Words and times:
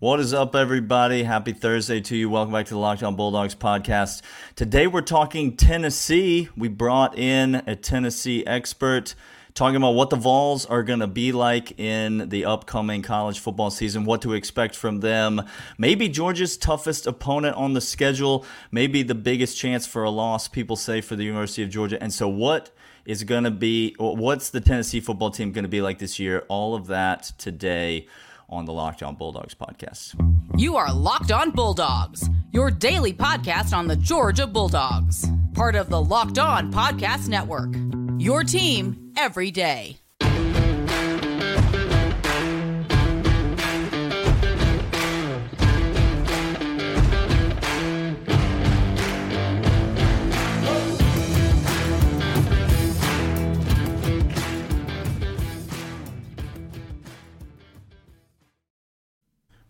What 0.00 0.20
is 0.20 0.32
up, 0.32 0.54
everybody? 0.54 1.24
Happy 1.24 1.52
Thursday 1.52 2.00
to 2.02 2.16
you. 2.16 2.30
Welcome 2.30 2.52
back 2.52 2.66
to 2.66 2.74
the 2.74 2.78
Locked 2.78 3.02
On 3.02 3.16
Bulldogs 3.16 3.56
podcast. 3.56 4.22
Today 4.54 4.86
we're 4.86 5.00
talking 5.00 5.56
Tennessee. 5.56 6.48
We 6.56 6.68
brought 6.68 7.18
in 7.18 7.56
a 7.66 7.74
Tennessee 7.74 8.46
expert 8.46 9.16
talking 9.54 9.74
about 9.74 9.96
what 9.96 10.10
the 10.10 10.16
Vols 10.16 10.66
are 10.66 10.84
going 10.84 11.00
to 11.00 11.08
be 11.08 11.32
like 11.32 11.80
in 11.80 12.28
the 12.28 12.44
upcoming 12.44 13.02
college 13.02 13.40
football 13.40 13.70
season, 13.70 14.04
what 14.04 14.22
to 14.22 14.34
expect 14.34 14.76
from 14.76 15.00
them. 15.00 15.42
Maybe 15.78 16.08
Georgia's 16.08 16.56
toughest 16.56 17.08
opponent 17.08 17.56
on 17.56 17.72
the 17.72 17.80
schedule, 17.80 18.46
maybe 18.70 19.02
the 19.02 19.16
biggest 19.16 19.58
chance 19.58 19.84
for 19.84 20.04
a 20.04 20.10
loss, 20.10 20.46
people 20.46 20.76
say, 20.76 21.00
for 21.00 21.16
the 21.16 21.24
University 21.24 21.64
of 21.64 21.70
Georgia. 21.70 22.00
And 22.00 22.14
so, 22.14 22.28
what 22.28 22.70
is 23.04 23.24
going 23.24 23.42
to 23.42 23.50
be, 23.50 23.96
what's 23.98 24.50
the 24.50 24.60
Tennessee 24.60 25.00
football 25.00 25.32
team 25.32 25.50
going 25.50 25.64
to 25.64 25.68
be 25.68 25.80
like 25.80 25.98
this 25.98 26.20
year? 26.20 26.44
All 26.46 26.76
of 26.76 26.86
that 26.86 27.32
today 27.36 28.06
on 28.48 28.64
the 28.64 28.72
Locked 28.72 29.02
On 29.02 29.14
Bulldogs 29.14 29.54
podcast. 29.54 30.14
You 30.56 30.76
are 30.76 30.92
Locked 30.92 31.30
On 31.30 31.50
Bulldogs, 31.50 32.28
your 32.52 32.70
daily 32.70 33.12
podcast 33.12 33.76
on 33.76 33.86
the 33.86 33.96
Georgia 33.96 34.46
Bulldogs, 34.46 35.26
part 35.54 35.74
of 35.74 35.88
the 35.88 36.00
Locked 36.00 36.38
On 36.38 36.72
Podcast 36.72 37.28
Network. 37.28 37.70
Your 38.18 38.44
team 38.44 39.12
every 39.16 39.50
day. 39.50 39.98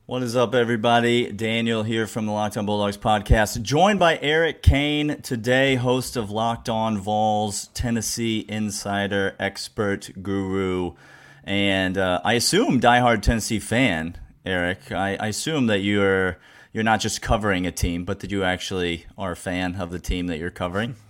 What 0.09 0.23
is 0.23 0.35
up, 0.37 0.55
everybody? 0.55 1.31
Daniel 1.31 1.83
here 1.83 2.07
from 2.07 2.25
the 2.25 2.33
Locked 2.33 2.57
On 2.57 2.65
Bulldogs 2.65 2.97
podcast, 2.97 3.61
joined 3.61 3.99
by 3.99 4.19
Eric 4.23 4.63
Kane 4.63 5.21
today, 5.21 5.75
host 5.75 6.17
of 6.17 6.31
Locked 6.31 6.71
On 6.71 6.97
Vols, 6.97 7.69
Tennessee 7.75 8.43
insider, 8.49 9.37
expert, 9.39 10.11
guru, 10.23 10.95
and 11.45 11.99
uh, 11.99 12.23
I 12.25 12.33
assume 12.33 12.81
diehard 12.81 13.21
Tennessee 13.21 13.59
fan. 13.59 14.17
Eric, 14.47 14.91
I, 14.93 15.17
I 15.17 15.27
assume 15.27 15.67
that 15.67 15.81
you're 15.81 16.39
you're 16.73 16.85
not 16.85 17.01
just 17.01 17.21
covering 17.21 17.67
a 17.67 17.71
team, 17.71 18.07
but 18.07 18.21
that 18.21 18.31
you 18.31 18.43
actually 18.43 19.05
are 19.19 19.33
a 19.33 19.37
fan 19.37 19.75
of 19.75 19.91
the 19.91 19.99
team 19.99 20.29
that 20.29 20.39
you're 20.39 20.51
covering. 20.51 20.97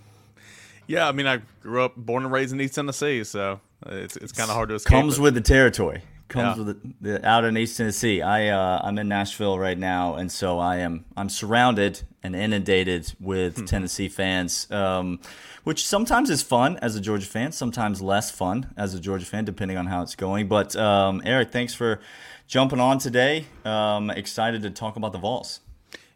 Yeah, 0.89 1.07
I 1.07 1.13
mean, 1.13 1.27
I 1.27 1.43
grew 1.61 1.85
up, 1.85 1.97
born 1.97 2.25
and 2.25 2.33
raised 2.33 2.55
in 2.55 2.63
East 2.63 2.75
Tennessee, 2.75 3.23
so 3.23 3.61
it's 3.85 4.17
it's 4.17 4.33
kind 4.33 4.49
of 4.49 4.57
hard 4.57 4.71
to 4.71 4.77
escape. 4.77 4.91
Comes 4.91 5.19
it. 5.19 5.21
with 5.21 5.35
the 5.35 5.43
territory 5.43 6.01
comes 6.29 6.59
Yeah. 6.59 6.65
with 6.65 7.01
the, 7.03 7.11
the, 7.19 7.29
out 7.29 7.45
in 7.45 7.57
East 7.57 7.77
Tennessee. 7.77 8.23
I 8.23 8.49
uh, 8.49 8.81
I'm 8.85 8.99
in 8.99 9.09
Nashville 9.09 9.59
right 9.59 9.79
now, 9.79 10.15
and 10.15 10.31
so 10.31 10.59
I 10.59 10.77
am 10.79 11.05
I'm 11.17 11.29
surrounded 11.29 12.03
and 12.23 12.35
inundated 12.37 13.13
with 13.21 13.67
Tennessee 13.67 14.09
fans, 14.09 14.71
um, 14.71 15.21
which 15.65 15.87
sometimes 15.87 16.31
is 16.31 16.43
fun 16.43 16.77
as 16.83 16.97
a 16.97 17.01
Georgia 17.01 17.27
fan, 17.27 17.53
sometimes 17.53 18.03
less 18.03 18.31
fun 18.31 18.73
as 18.77 18.95
a 18.95 19.01
Georgia 19.01 19.25
fan, 19.27 19.45
depending 19.45 19.77
on 19.77 19.87
how 19.87 20.03
it's 20.03 20.17
going. 20.17 20.49
But 20.49 20.75
um, 20.77 21.23
Eric, 21.25 21.51
thanks 21.53 21.75
for 21.75 22.01
jumping 22.47 22.81
on 22.81 22.99
today. 22.99 23.47
Um, 23.65 24.11
excited 24.11 24.63
to 24.63 24.71
talk 24.71 24.97
about 24.97 25.13
the 25.13 25.19
Vols. 25.19 25.61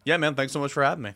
Yeah, 0.05 0.17
man. 0.17 0.35
Thanks 0.35 0.53
so 0.53 0.61
much 0.61 0.73
for 0.73 0.83
having 0.83 1.03
me. 1.05 1.13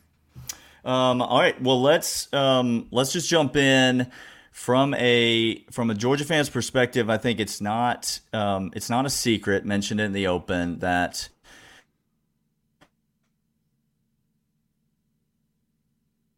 Um, 0.85 1.21
all 1.21 1.41
right, 1.41 1.61
well 1.61 1.83
let's 1.83 2.33
um, 2.33 2.87
let's 2.93 3.13
just 3.13 3.29
jump 3.29 3.57
in 3.57 4.11
from 4.57 4.95
a 4.95 5.63
from 5.71 5.91
a 5.91 5.95
Georgia 5.95 6.25
fan's 6.25 6.49
perspective. 6.49 7.11
I 7.11 7.19
think 7.19 7.41
it's 7.41 7.61
not 7.61 8.21
um, 8.33 8.73
it's 8.75 8.89
not 8.89 9.05
a 9.05 9.11
secret 9.11 9.67
mentioned 9.67 10.01
in 10.01 10.15
the 10.15 10.27
open 10.27 10.79
that 10.79 11.29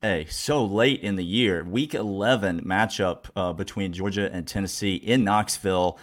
Hey, 0.03 0.27
so 0.29 0.65
late 0.65 1.01
in 1.01 1.15
the 1.15 1.25
year, 1.25 1.63
Week 1.63 1.95
11 1.95 2.63
matchup 2.63 3.27
uh, 3.37 3.53
between 3.53 3.93
Georgia 3.93 4.29
and 4.33 4.47
Tennessee 4.49 4.97
in 4.97 5.23
Knoxville 5.23 5.97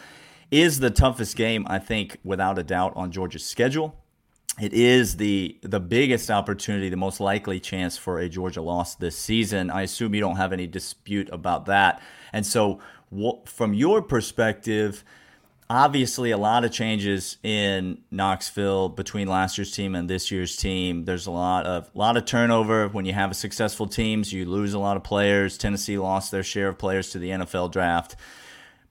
is 0.51 0.79
the 0.79 0.91
toughest 0.91 1.35
game, 1.35 1.65
I 1.69 1.79
think, 1.79 2.17
without 2.23 2.57
a 2.57 2.63
doubt, 2.63 2.93
on 2.95 3.11
Georgia's 3.11 3.45
schedule 3.45 4.04
it 4.59 4.73
is 4.73 5.17
the 5.17 5.57
the 5.61 5.79
biggest 5.79 6.31
opportunity, 6.31 6.89
the 6.89 6.97
most 6.97 7.19
likely 7.19 7.59
chance 7.59 7.97
for 7.97 8.19
a 8.19 8.29
Georgia 8.29 8.61
loss 8.61 8.95
this 8.95 9.17
season. 9.17 9.69
I 9.69 9.81
assume 9.81 10.15
you 10.15 10.21
don't 10.21 10.37
have 10.37 10.53
any 10.53 10.67
dispute 10.67 11.29
about 11.31 11.65
that. 11.65 12.01
And 12.31 12.45
so, 12.45 12.79
what, 13.09 13.49
from 13.49 13.73
your 13.73 14.01
perspective, 14.01 15.03
obviously 15.69 16.31
a 16.31 16.37
lot 16.37 16.63
of 16.63 16.71
changes 16.71 17.37
in 17.43 17.97
Knoxville 18.11 18.89
between 18.89 19.27
last 19.27 19.57
year's 19.57 19.71
team 19.71 19.93
and 19.93 20.09
this 20.09 20.31
year's 20.31 20.55
team. 20.55 21.03
There's 21.03 21.27
a 21.27 21.31
lot 21.31 21.65
of 21.65 21.89
lot 21.93 22.15
of 22.15 22.23
turnover 22.23 22.87
when 22.87 23.05
you 23.05 23.13
have 23.13 23.31
a 23.31 23.35
successful 23.35 23.87
teams. 23.87 24.31
You 24.31 24.45
lose 24.45 24.73
a 24.73 24.79
lot 24.79 24.95
of 24.95 25.03
players. 25.03 25.57
Tennessee 25.57 25.97
lost 25.97 26.31
their 26.31 26.43
share 26.43 26.69
of 26.69 26.77
players 26.77 27.09
to 27.11 27.19
the 27.19 27.29
NFL 27.29 27.73
draft, 27.73 28.15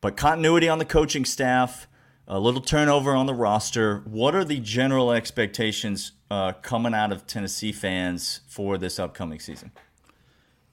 but 0.02 0.16
continuity 0.16 0.68
on 0.68 0.78
the 0.78 0.84
coaching 0.84 1.24
staff 1.24 1.86
a 2.26 2.38
little 2.38 2.60
turnover 2.60 3.14
on 3.14 3.26
the 3.26 3.34
roster. 3.34 4.02
What 4.06 4.34
are 4.34 4.44
the 4.44 4.58
general 4.58 5.12
expectations 5.12 6.12
uh, 6.30 6.52
coming 6.52 6.94
out 6.94 7.12
of 7.12 7.26
Tennessee 7.26 7.72
fans 7.72 8.40
for 8.46 8.78
this 8.78 8.98
upcoming 8.98 9.40
season? 9.40 9.72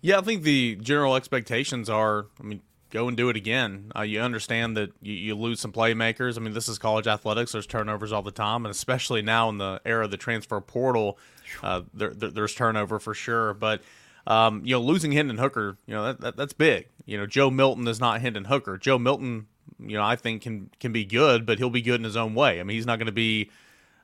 Yeah, 0.02 0.20
I 0.20 0.22
think 0.22 0.44
the 0.44 0.76
general 0.76 1.16
expectations 1.16 1.90
are. 1.90 2.28
I 2.40 2.44
mean, 2.44 2.62
go 2.90 3.08
and 3.08 3.16
do 3.16 3.30
it 3.30 3.36
again. 3.36 3.92
Uh, 3.96 4.02
you 4.02 4.20
understand 4.22 4.78
that 4.78 4.92
you, 5.02 5.14
you 5.14 5.36
lose 5.36 5.60
some 5.60 5.72
playmakers. 5.72 6.38
I 6.38 6.42
mean, 6.42 6.54
this 6.54 6.68
is 6.68 6.78
college 6.78 7.08
athletics. 7.08 7.52
There's 7.52 7.68
turnovers 7.68 8.12
all 8.12 8.22
the 8.22 8.32
time, 8.32 8.66
and 8.66 8.72
especially 8.72 9.22
now 9.22 9.50
in 9.50 9.58
the 9.58 9.82
era 9.86 10.06
of 10.06 10.12
the 10.12 10.18
transfer 10.18 10.60
portal, 10.62 11.18
uh, 11.62 11.82
there, 11.94 12.14
there, 12.14 12.32
there's 12.32 12.56
turnover 12.56 13.00
for 13.00 13.14
sure. 13.14 13.54
But 13.54 13.82
um, 14.28 14.62
you 14.66 14.76
know, 14.76 14.82
losing 14.82 15.12
Hendon 15.12 15.38
Hooker, 15.38 15.78
you 15.86 15.94
know, 15.94 16.06
that, 16.06 16.22
that, 16.22 16.38
that's 16.38 16.54
big. 16.54 16.88
You 17.06 17.18
know, 17.18 17.26
Joe 17.26 17.50
Milton 17.50 17.88
is 17.88 18.00
not 18.00 18.22
Hendon 18.22 18.46
Hooker. 18.46 18.78
Joe 18.78 19.00
Milton, 19.00 19.48
you 19.80 19.98
know, 19.98 20.04
I 20.04 20.16
think 20.16 20.42
can 20.44 20.70
can 20.80 20.92
be 20.92 21.06
good, 21.06 21.46
but 21.46 21.58
he'll 21.58 21.70
be 21.70 21.82
good 21.82 22.00
in 22.00 22.04
his 22.04 22.18
own 22.18 22.34
way. 22.34 22.60
I 22.60 22.64
mean, 22.64 22.76
he's 22.76 22.86
not 22.86 22.98
going 22.98 23.08
to 23.08 23.12
be. 23.12 23.50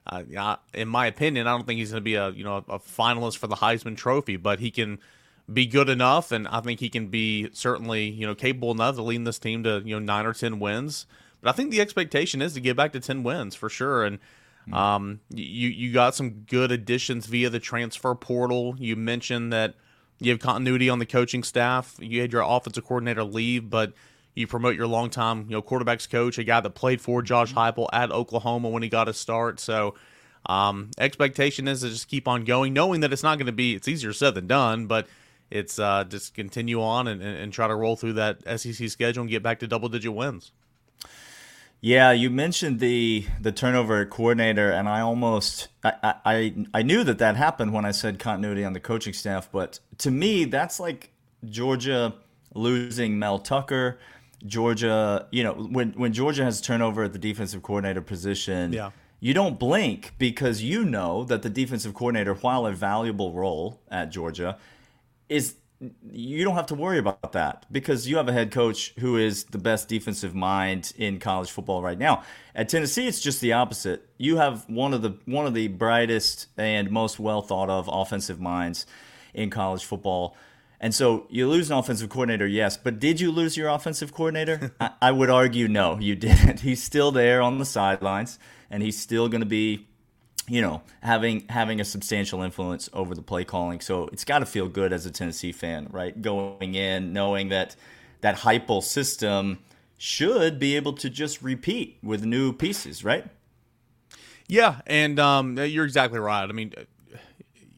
Uh, 0.09 0.55
in 0.73 0.87
my 0.87 1.05
opinion, 1.05 1.47
I 1.47 1.51
don't 1.51 1.67
think 1.67 1.79
he's 1.79 1.91
going 1.91 2.01
to 2.01 2.05
be 2.05 2.15
a 2.15 2.29
you 2.29 2.43
know 2.43 2.57
a 2.57 2.79
finalist 2.79 3.37
for 3.37 3.47
the 3.47 3.57
Heisman 3.57 3.97
Trophy, 3.97 4.37
but 4.37 4.59
he 4.59 4.71
can 4.71 4.99
be 5.51 5.65
good 5.65 5.89
enough, 5.89 6.31
and 6.31 6.47
I 6.47 6.61
think 6.61 6.79
he 6.79 6.89
can 6.89 7.07
be 7.07 7.49
certainly 7.53 8.09
you 8.09 8.25
know 8.25 8.35
capable 8.35 8.71
enough 8.71 8.95
to 8.95 9.01
lead 9.01 9.25
this 9.25 9.39
team 9.39 9.63
to 9.63 9.81
you 9.83 9.95
know 9.95 9.99
nine 9.99 10.25
or 10.25 10.33
ten 10.33 10.59
wins. 10.59 11.05
But 11.41 11.49
I 11.49 11.53
think 11.53 11.71
the 11.71 11.81
expectation 11.81 12.41
is 12.41 12.53
to 12.53 12.61
get 12.61 12.75
back 12.77 12.93
to 12.93 12.99
ten 12.99 13.23
wins 13.23 13.53
for 13.55 13.69
sure, 13.69 14.05
and 14.05 14.19
um, 14.73 15.21
you 15.29 15.69
you 15.69 15.93
got 15.93 16.15
some 16.15 16.45
good 16.49 16.71
additions 16.71 17.25
via 17.25 17.49
the 17.49 17.59
transfer 17.59 18.15
portal. 18.15 18.75
You 18.77 18.95
mentioned 18.95 19.53
that 19.53 19.75
you 20.19 20.31
have 20.31 20.39
continuity 20.39 20.89
on 20.89 20.99
the 20.99 21.05
coaching 21.05 21.43
staff. 21.43 21.95
You 21.99 22.21
had 22.21 22.33
your 22.33 22.43
offensive 22.45 22.85
coordinator 22.85 23.23
leave, 23.23 23.69
but 23.69 23.93
you 24.37 24.45
promote 24.45 24.75
your 24.75 24.87
longtime, 24.87 25.45
you 25.49 25.51
know, 25.51 25.61
quarterbacks 25.61 26.07
coach, 26.09 26.37
a 26.37 26.43
guy 26.43 26.59
that 26.59 26.69
played 26.71 27.01
for 27.01 27.21
Josh 27.21 27.53
Heupel 27.53 27.89
at 27.91 28.11
Oklahoma 28.11 28.69
when 28.69 28.83
he 28.83 28.89
got 28.89 29.07
his 29.07 29.17
start. 29.17 29.59
So, 29.59 29.95
um, 30.45 30.91
expectation 30.99 31.67
is 31.67 31.81
to 31.81 31.89
just 31.89 32.07
keep 32.07 32.27
on 32.27 32.45
going, 32.45 32.71
knowing 32.71 33.01
that 33.01 33.11
it's 33.11 33.23
not 33.23 33.39
going 33.39 33.47
to 33.47 33.51
be. 33.51 33.73
It's 33.73 33.87
easier 33.87 34.13
said 34.13 34.35
than 34.35 34.45
done, 34.45 34.85
but 34.85 35.07
it's 35.49 35.79
uh, 35.79 36.03
just 36.03 36.35
continue 36.35 36.81
on 36.81 37.07
and, 37.07 37.21
and, 37.21 37.37
and 37.37 37.51
try 37.51 37.67
to 37.67 37.75
roll 37.75 37.95
through 37.95 38.13
that 38.13 38.41
SEC 38.59 38.89
schedule 38.89 39.21
and 39.21 39.29
get 39.29 39.41
back 39.41 39.59
to 39.59 39.67
double 39.67 39.89
digit 39.89 40.13
wins. 40.13 40.51
Yeah, 41.81 42.11
you 42.11 42.29
mentioned 42.29 42.79
the 42.79 43.25
the 43.39 43.51
turnover 43.51 44.05
coordinator, 44.05 44.71
and 44.71 44.87
I 44.87 45.01
almost 45.01 45.67
I, 45.83 46.15
I 46.25 46.53
I 46.73 46.81
knew 46.83 47.03
that 47.03 47.19
that 47.19 47.35
happened 47.35 47.73
when 47.73 47.85
I 47.85 47.91
said 47.91 48.19
continuity 48.19 48.63
on 48.63 48.73
the 48.73 48.79
coaching 48.79 49.13
staff. 49.13 49.49
But 49.51 49.79
to 49.99 50.11
me, 50.11 50.45
that's 50.45 50.79
like 50.79 51.11
Georgia 51.45 52.13
losing 52.53 53.19
Mel 53.19 53.39
Tucker. 53.39 53.99
Georgia, 54.45 55.27
you 55.31 55.43
know, 55.43 55.53
when 55.53 55.91
when 55.93 56.13
Georgia 56.13 56.43
has 56.43 56.61
turnover 56.61 57.03
at 57.03 57.13
the 57.13 57.19
defensive 57.19 57.63
coordinator 57.63 58.01
position, 58.01 58.71
Yeah. 58.73 58.91
you 59.19 59.33
don't 59.33 59.57
blink 59.57 60.13
because 60.17 60.61
you 60.61 60.85
know 60.85 61.23
that 61.25 61.41
the 61.41 61.49
defensive 61.49 61.93
coordinator, 61.93 62.33
while 62.35 62.65
a 62.65 62.71
valuable 62.71 63.33
role 63.33 63.81
at 63.89 64.11
Georgia, 64.11 64.57
is 65.29 65.55
you 66.11 66.43
don't 66.43 66.55
have 66.55 66.65
to 66.67 66.75
worry 66.75 66.97
about 66.97 67.33
that 67.33 67.65
because 67.71 68.09
you 68.09 68.17
have 68.17 68.27
a 68.27 68.33
head 68.33 68.51
coach 68.51 68.93
who 68.97 69.15
is 69.15 69.43
the 69.45 69.59
best 69.59 69.87
defensive 69.87 70.33
mind 70.33 70.91
in 70.97 71.19
college 71.19 71.51
football 71.51 71.83
right 71.83 71.99
now. 71.99 72.23
At 72.55 72.67
Tennessee, 72.69 73.07
it's 73.07 73.19
just 73.19 73.41
the 73.41 73.53
opposite. 73.53 74.09
You 74.17 74.37
have 74.37 74.67
one 74.67 74.93
of 74.93 75.01
the 75.03 75.17
one 75.25 75.45
of 75.45 75.53
the 75.53 75.67
brightest 75.67 76.47
and 76.57 76.89
most 76.89 77.19
well 77.19 77.41
thought 77.41 77.69
of 77.69 77.87
offensive 77.91 78.39
minds 78.39 78.85
in 79.33 79.49
college 79.49 79.83
football. 79.85 80.35
And 80.79 80.93
so 80.93 81.25
you 81.29 81.47
lose 81.47 81.71
an 81.71 81.77
offensive 81.77 82.09
coordinator, 82.09 82.45
yes, 82.45 82.77
but 82.77 82.99
did 82.99 83.19
you 83.19 83.31
lose 83.31 83.57
your 83.57 83.67
offensive 83.67 84.13
coordinator? 84.13 84.73
I, 84.79 84.91
I 85.01 85.11
would 85.11 85.29
argue 85.29 85.67
no, 85.67 85.97
you 85.99 86.15
didn't. 86.15 86.59
He's 86.61 86.83
still 86.83 87.11
there 87.11 87.41
on 87.41 87.57
the 87.57 87.65
sidelines, 87.65 88.37
and 88.69 88.83
he's 88.83 88.99
still 88.99 89.27
going 89.29 89.41
to 89.41 89.47
be 89.47 89.87
you 90.49 90.61
know, 90.61 90.81
having 91.01 91.45
having 91.49 91.81
a 91.81 91.85
substantial 91.85 92.41
influence 92.41 92.89
over 92.93 93.13
the 93.13 93.21
play 93.21 93.43
calling. 93.43 93.81
So 93.81 94.07
it's 94.13 94.23
got 94.23 94.39
to 94.39 94.45
feel 94.45 94.69
good 94.69 94.93
as 94.93 95.05
a 95.05 95.11
Tennessee 95.11 95.51
fan, 95.51 95.87
right? 95.91 96.19
Going 96.21 96.73
in 96.73 97.11
knowing 97.11 97.49
that 97.49 97.75
that 98.21 98.37
Heupel 98.37 98.81
system 98.81 99.59
should 99.97 100.57
be 100.59 100.75
able 100.75 100.93
to 100.93 101.09
just 101.09 101.41
repeat 101.41 101.97
with 102.01 102.23
new 102.23 102.53
pieces, 102.53 103.03
right? 103.03 103.25
Yeah, 104.47 104.79
and 104.87 105.19
um, 105.19 105.57
you're 105.57 105.83
exactly 105.83 106.19
right. 106.19 106.47
I 106.47 106.53
mean, 106.53 106.73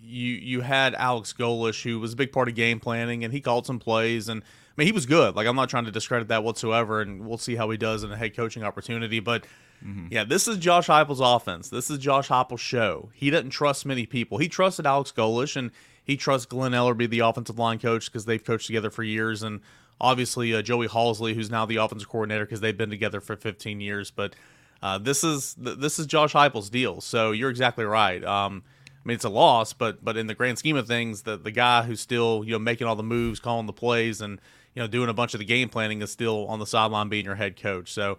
you 0.09 0.33
you 0.33 0.61
had 0.61 0.95
Alex 0.95 1.33
Golesh, 1.37 1.83
who 1.83 1.99
was 1.99 2.13
a 2.13 2.15
big 2.15 2.31
part 2.31 2.49
of 2.49 2.55
game 2.55 2.79
planning, 2.79 3.23
and 3.23 3.33
he 3.33 3.41
called 3.41 3.65
some 3.65 3.79
plays, 3.79 4.27
and 4.27 4.41
I 4.41 4.73
mean 4.77 4.87
he 4.87 4.91
was 4.91 5.05
good. 5.05 5.35
Like 5.35 5.47
I'm 5.47 5.55
not 5.55 5.69
trying 5.69 5.85
to 5.85 5.91
discredit 5.91 6.27
that 6.29 6.43
whatsoever, 6.43 7.01
and 7.01 7.25
we'll 7.25 7.37
see 7.37 7.55
how 7.55 7.69
he 7.69 7.77
does 7.77 8.03
in 8.03 8.11
a 8.11 8.17
head 8.17 8.35
coaching 8.35 8.63
opportunity. 8.63 9.19
But 9.19 9.45
mm-hmm. 9.83 10.07
yeah, 10.09 10.23
this 10.23 10.47
is 10.47 10.57
Josh 10.57 10.87
Heupel's 10.87 11.21
offense. 11.21 11.69
This 11.69 11.89
is 11.89 11.99
Josh 11.99 12.29
Heupel's 12.29 12.61
show. 12.61 13.09
He 13.13 13.29
doesn't 13.29 13.51
trust 13.51 13.85
many 13.85 14.05
people. 14.05 14.39
He 14.39 14.49
trusted 14.49 14.85
Alex 14.85 15.13
Golesh, 15.15 15.55
and 15.55 15.71
he 16.03 16.17
trusts 16.17 16.47
Glen 16.47 16.71
Elarbee, 16.71 17.09
the 17.09 17.19
offensive 17.19 17.59
line 17.59 17.79
coach, 17.79 18.05
because 18.07 18.25
they've 18.25 18.43
coached 18.43 18.67
together 18.67 18.89
for 18.89 19.03
years, 19.03 19.43
and 19.43 19.61
obviously 20.01 20.53
uh, 20.55 20.61
Joey 20.61 20.87
Halzle, 20.87 21.33
who's 21.33 21.51
now 21.51 21.65
the 21.65 21.77
offensive 21.77 22.09
coordinator, 22.09 22.45
because 22.45 22.61
they've 22.61 22.77
been 22.77 22.89
together 22.89 23.21
for 23.21 23.35
15 23.35 23.79
years. 23.79 24.09
But 24.11 24.35
uh, 24.81 24.97
this 24.97 25.23
is 25.23 25.55
this 25.57 25.99
is 25.99 26.05
Josh 26.07 26.33
Heupel's 26.33 26.69
deal. 26.69 27.01
So 27.01 27.31
you're 27.31 27.49
exactly 27.49 27.85
right. 27.85 28.23
Um, 28.23 28.63
mean, 29.09 29.15
it's 29.15 29.25
a 29.25 29.29
loss, 29.29 29.73
but 29.73 30.03
but 30.03 30.17
in 30.17 30.27
the 30.27 30.33
grand 30.33 30.57
scheme 30.57 30.77
of 30.77 30.87
things, 30.87 31.23
the 31.23 31.37
the 31.37 31.51
guy 31.51 31.83
who's 31.83 31.99
still 31.99 32.43
you 32.45 32.53
know 32.53 32.59
making 32.59 32.87
all 32.87 32.95
the 32.95 33.03
moves, 33.03 33.39
calling 33.39 33.65
the 33.65 33.73
plays, 33.73 34.21
and 34.21 34.39
you 34.73 34.81
know 34.81 34.87
doing 34.87 35.09
a 35.09 35.13
bunch 35.13 35.33
of 35.33 35.39
the 35.39 35.45
game 35.45 35.69
planning 35.69 36.01
is 36.01 36.11
still 36.11 36.47
on 36.47 36.59
the 36.59 36.65
sideline 36.65 37.09
being 37.09 37.25
your 37.25 37.35
head 37.35 37.59
coach. 37.61 37.91
So. 37.91 38.17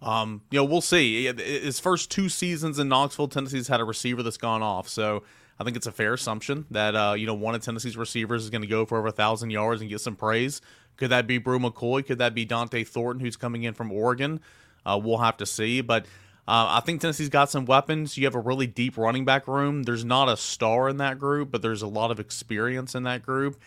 Um, 0.00 0.42
you 0.50 0.58
know, 0.58 0.64
we'll 0.64 0.80
see. 0.80 1.32
His 1.32 1.78
first 1.78 2.10
two 2.10 2.28
seasons 2.28 2.80
in 2.80 2.88
Knoxville, 2.88 3.28
Tennessee's 3.28 3.68
had 3.68 3.78
a 3.78 3.84
receiver 3.84 4.24
that's 4.24 4.36
gone 4.36 4.60
off. 4.60 4.88
So 4.88 5.22
I 5.60 5.64
think 5.64 5.76
it's 5.76 5.86
a 5.86 5.92
fair 5.92 6.14
assumption 6.14 6.66
that 6.72 6.96
uh, 6.96 7.14
you 7.16 7.24
know 7.24 7.34
one 7.34 7.54
of 7.54 7.62
Tennessee's 7.62 7.96
receivers 7.96 8.42
is 8.42 8.50
going 8.50 8.62
to 8.62 8.68
go 8.68 8.84
for 8.84 8.98
over 8.98 9.06
a 9.06 9.12
thousand 9.12 9.50
yards 9.50 9.80
and 9.80 9.88
get 9.88 10.00
some 10.00 10.16
praise. 10.16 10.60
Could 10.96 11.10
that 11.10 11.28
be 11.28 11.38
Bru 11.38 11.60
McCoy? 11.60 12.04
Could 12.04 12.18
that 12.18 12.34
be 12.34 12.44
Dont'e 12.44 12.84
Thornton, 12.84 13.24
who's 13.24 13.36
coming 13.36 13.62
in 13.62 13.74
from 13.74 13.92
Oregon? 13.92 14.40
Uh, 14.84 15.00
we'll 15.02 15.18
have 15.18 15.36
to 15.36 15.46
see. 15.46 15.80
But 15.80 16.06
uh, 16.48 16.66
I 16.70 16.80
think 16.80 17.00
Tennessee's 17.00 17.28
got 17.28 17.50
some 17.50 17.66
weapons. 17.66 18.16
You 18.16 18.24
have 18.24 18.34
a 18.34 18.40
really 18.40 18.66
deep 18.66 18.96
running 18.96 19.24
back 19.24 19.46
room. 19.46 19.84
There's 19.84 20.04
not 20.04 20.28
a 20.28 20.36
star 20.36 20.88
in 20.88 20.96
that 20.96 21.18
group, 21.18 21.50
but 21.50 21.62
there's 21.62 21.82
a 21.82 21.86
lot 21.86 22.10
of 22.10 22.18
experience 22.18 22.94
in 22.94 23.04
that 23.04 23.22
group. 23.22 23.60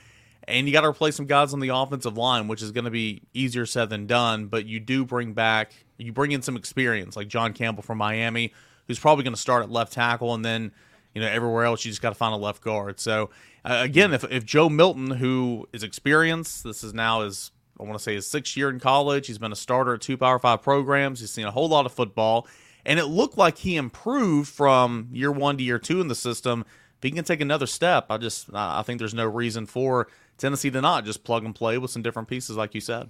And 0.48 0.68
you 0.68 0.74
got 0.74 0.82
to 0.82 0.88
replace 0.88 1.16
some 1.16 1.26
guys 1.26 1.54
on 1.54 1.60
the 1.60 1.70
offensive 1.70 2.18
line, 2.18 2.48
which 2.48 2.62
is 2.62 2.72
going 2.72 2.86
to 2.86 2.92
be 2.92 3.22
easier 3.34 3.66
said 3.66 3.90
than 3.90 4.06
done. 4.06 4.48
But 4.48 4.66
you 4.66 4.80
do 4.80 5.06
bring 5.06 5.34
back, 5.34 5.74
you 5.98 6.12
bring 6.12 6.34
in 6.34 6.42
some 6.42 6.56
experience, 6.56 7.16
like 7.16 7.28
John 7.28 7.54
Campbell 7.54 7.82
from 7.82 7.98
Miami, 7.98 8.54
who's 8.88 9.00
probably 9.00 9.24
going 9.24 9.34
to 9.34 9.40
start 9.40 9.64
at 9.64 9.72
left 9.72 9.94
tackle, 9.94 10.34
and 10.34 10.46
then 10.46 10.72
you 11.16 11.22
know 11.22 11.28
everywhere 11.28 11.64
else 11.64 11.84
you 11.86 11.92
just 11.92 12.02
got 12.02 12.10
to 12.10 12.16
find 12.16 12.34
a 12.34 12.38
left 12.38 12.62
guard. 12.62 13.00
So 13.00 13.32
uh, 13.64 13.80
again, 13.82 14.14
if 14.14 14.24
if 14.26 14.46
Joe 14.46 14.70
Milton, 14.70 15.10
who 15.10 15.68
is 15.74 15.82
experienced, 15.82 16.64
this 16.64 16.84
is 16.84 16.94
now 16.94 17.22
his 17.22 17.52
I 17.80 17.84
want 17.84 17.98
to 17.98 18.04
say 18.04 18.16
his 18.16 18.28
sixth 18.28 18.56
year 18.56 18.70
in 18.70 18.80
college. 18.80 19.28
He's 19.28 19.38
been 19.38 19.52
a 19.52 19.56
starter 19.56 19.96
at 19.96 20.02
two 20.02 20.18
Power 20.18 20.40
Five 20.40 20.62
programs. 20.62 21.20
He's 21.22 21.32
seen 21.32 21.46
a 21.46 21.52
whole 21.52 21.68
lot 21.68 21.86
of 21.86 21.92
football, 21.92 22.48
and 22.86 23.00
it 23.00 23.06
looked 23.06 23.38
like 23.38 23.60
he 23.60 23.76
improved 23.76 24.50
from 24.50 25.10
year 25.12 25.32
one 25.32 25.58
to 25.58 25.64
year 25.64 25.80
two 25.80 26.02
in 26.02 26.08
the 26.08 26.16
system. 26.16 26.66
If 26.98 27.04
he 27.04 27.12
can 27.12 27.24
take 27.24 27.42
another 27.42 27.68
step, 27.68 28.08
I 28.10 28.18
just 28.18 28.50
I 28.54 28.82
think 28.84 29.00
there's 29.00 29.14
no 29.14 29.26
reason 29.26 29.66
for 29.66 30.08
Tennessee 30.38 30.72
to 30.72 30.82
not 30.82 31.06
just 31.06 31.24
plug 31.24 31.44
and 31.46 31.56
play 31.56 31.78
with 31.78 31.92
some 31.92 32.02
different 32.02 32.28
pieces, 32.28 32.58
like 32.58 32.74
you 32.76 32.82
said. 32.82 33.10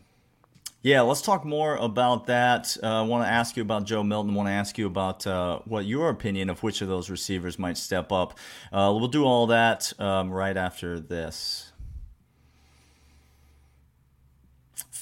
Yeah, 0.86 1.02
let's 1.02 1.24
talk 1.24 1.44
more 1.46 1.78
about 1.78 2.28
that. 2.28 2.78
Uh, 2.84 3.02
I 3.02 3.02
want 3.02 3.26
to 3.26 3.28
ask 3.28 3.58
you 3.58 3.64
about 3.64 3.86
Joe 3.86 4.04
Milton. 4.04 4.34
I 4.34 4.38
want 4.38 4.50
to 4.50 4.54
ask 4.54 4.78
you 4.78 4.86
about 4.86 5.26
uh, 5.26 5.58
what 5.66 5.86
your 5.86 6.10
opinion 6.10 6.48
of 6.48 6.62
which 6.62 6.84
of 6.84 6.88
those 6.88 7.10
receivers 7.10 7.58
might 7.58 7.76
step 7.76 8.12
up. 8.12 8.38
Uh, 8.72 8.94
we'll 8.96 9.08
do 9.08 9.24
all 9.26 9.48
that 9.48 9.92
um, 10.00 10.30
right 10.30 10.56
after 10.56 11.00
this. 11.00 11.72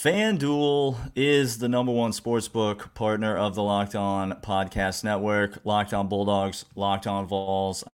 FanDuel 0.04 1.14
is 1.16 1.60
the 1.60 1.70
number 1.70 1.94
one 1.94 2.12
sportsbook 2.12 2.94
partner 2.94 3.38
of 3.38 3.56
the 3.56 3.64
Locked 3.64 3.96
On 3.96 4.34
Podcast 4.42 5.06
Network. 5.06 5.60
Locked 5.64 5.94
On 5.94 6.10
Bulldogs, 6.10 6.66
Locked 6.76 7.08
On 7.08 7.26
Vols. 7.26 7.86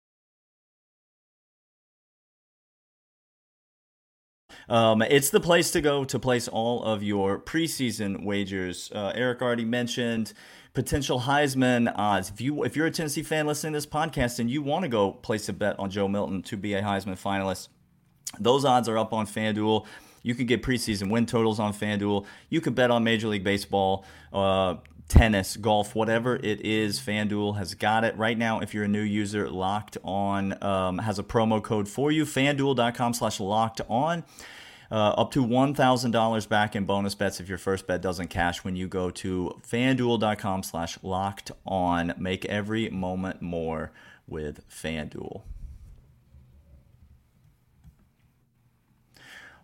Um, 4.70 5.02
it's 5.02 5.28
the 5.28 5.38
place 5.38 5.70
to 5.72 5.82
go 5.82 6.06
to 6.06 6.19
place 6.19 6.49
all 6.49 6.82
of 6.82 7.02
your 7.02 7.38
preseason 7.38 8.25
wagers. 8.25 8.90
Uh, 8.94 9.12
Eric 9.14 9.43
already 9.43 9.66
mentioned 9.66 10.32
potential 10.72 11.20
Heisman 11.20 11.93
odds. 11.94 12.31
If 12.31 12.40
you 12.40 12.64
if 12.64 12.75
you're 12.75 12.87
a 12.87 12.90
Tennessee 12.90 13.22
fan 13.22 13.46
listening 13.46 13.75
to 13.75 13.76
this 13.76 13.87
podcast 13.87 14.38
and 14.38 14.50
you 14.50 14.62
want 14.62 14.84
to 14.84 14.88
go 14.88 15.12
place 15.12 15.50
a 15.50 15.52
bet 15.52 15.78
on 15.78 15.90
Joe 15.90 16.08
Milton 16.08 16.40
to 16.44 16.56
be 16.56 16.72
a 16.72 16.81
Heisman 16.81 17.20
finalist, 17.22 17.69
those 18.40 18.64
odds 18.64 18.88
are 18.88 18.96
up 18.96 19.12
on 19.12 19.26
FanDuel. 19.26 19.87
You 20.28 20.34
can 20.34 20.44
get 20.44 20.62
preseason 20.62 21.10
win 21.10 21.25
totals 21.25 21.58
on 21.58 21.72
FanDuel. 21.72 22.26
You 22.50 22.60
can 22.60 22.75
bet 22.75 22.90
on 22.90 23.02
Major 23.02 23.28
League 23.28 23.44
Baseball, 23.44 24.04
uh, 24.30 24.75
tennis, 25.08 25.56
golf, 25.56 25.94
whatever 25.94 26.36
it 26.36 26.60
is. 26.60 27.00
FanDuel 27.00 27.56
has 27.56 27.72
got 27.72 28.04
it 28.04 28.14
right 28.19 28.36
now. 28.36 28.60
If 28.60 28.75
you're 28.75 28.84
a 28.84 28.88
new 28.88 29.00
user, 29.00 29.48
Locked 29.48 29.96
On 30.04 30.62
um, 30.62 30.98
has 30.98 31.19
a 31.19 31.22
promo 31.22 31.62
code 31.62 31.88
for 31.88 32.12
you. 32.12 32.26
FanDuel.com/slash 32.26 33.40
Locked 33.40 33.80
On. 33.88 34.22
Uh, 34.90 34.94
up 35.16 35.30
to 35.30 35.46
$1,000 35.46 36.48
back 36.50 36.76
in 36.76 36.84
bonus 36.84 37.14
bets 37.14 37.40
if 37.40 37.48
your 37.48 37.58
first 37.58 37.86
bet 37.86 38.02
doesn't 38.02 38.28
cash 38.28 38.64
when 38.64 38.76
you 38.76 38.86
go 38.86 39.10
to 39.10 39.58
fanduel.com 39.66 40.62
slash 40.62 40.98
locked 41.02 41.52
on. 41.66 42.14
Make 42.19 42.44
every 42.46 42.88
moment 42.90 43.42
more 43.42 43.92
with 44.26 44.66
FanDuel. 44.70 45.42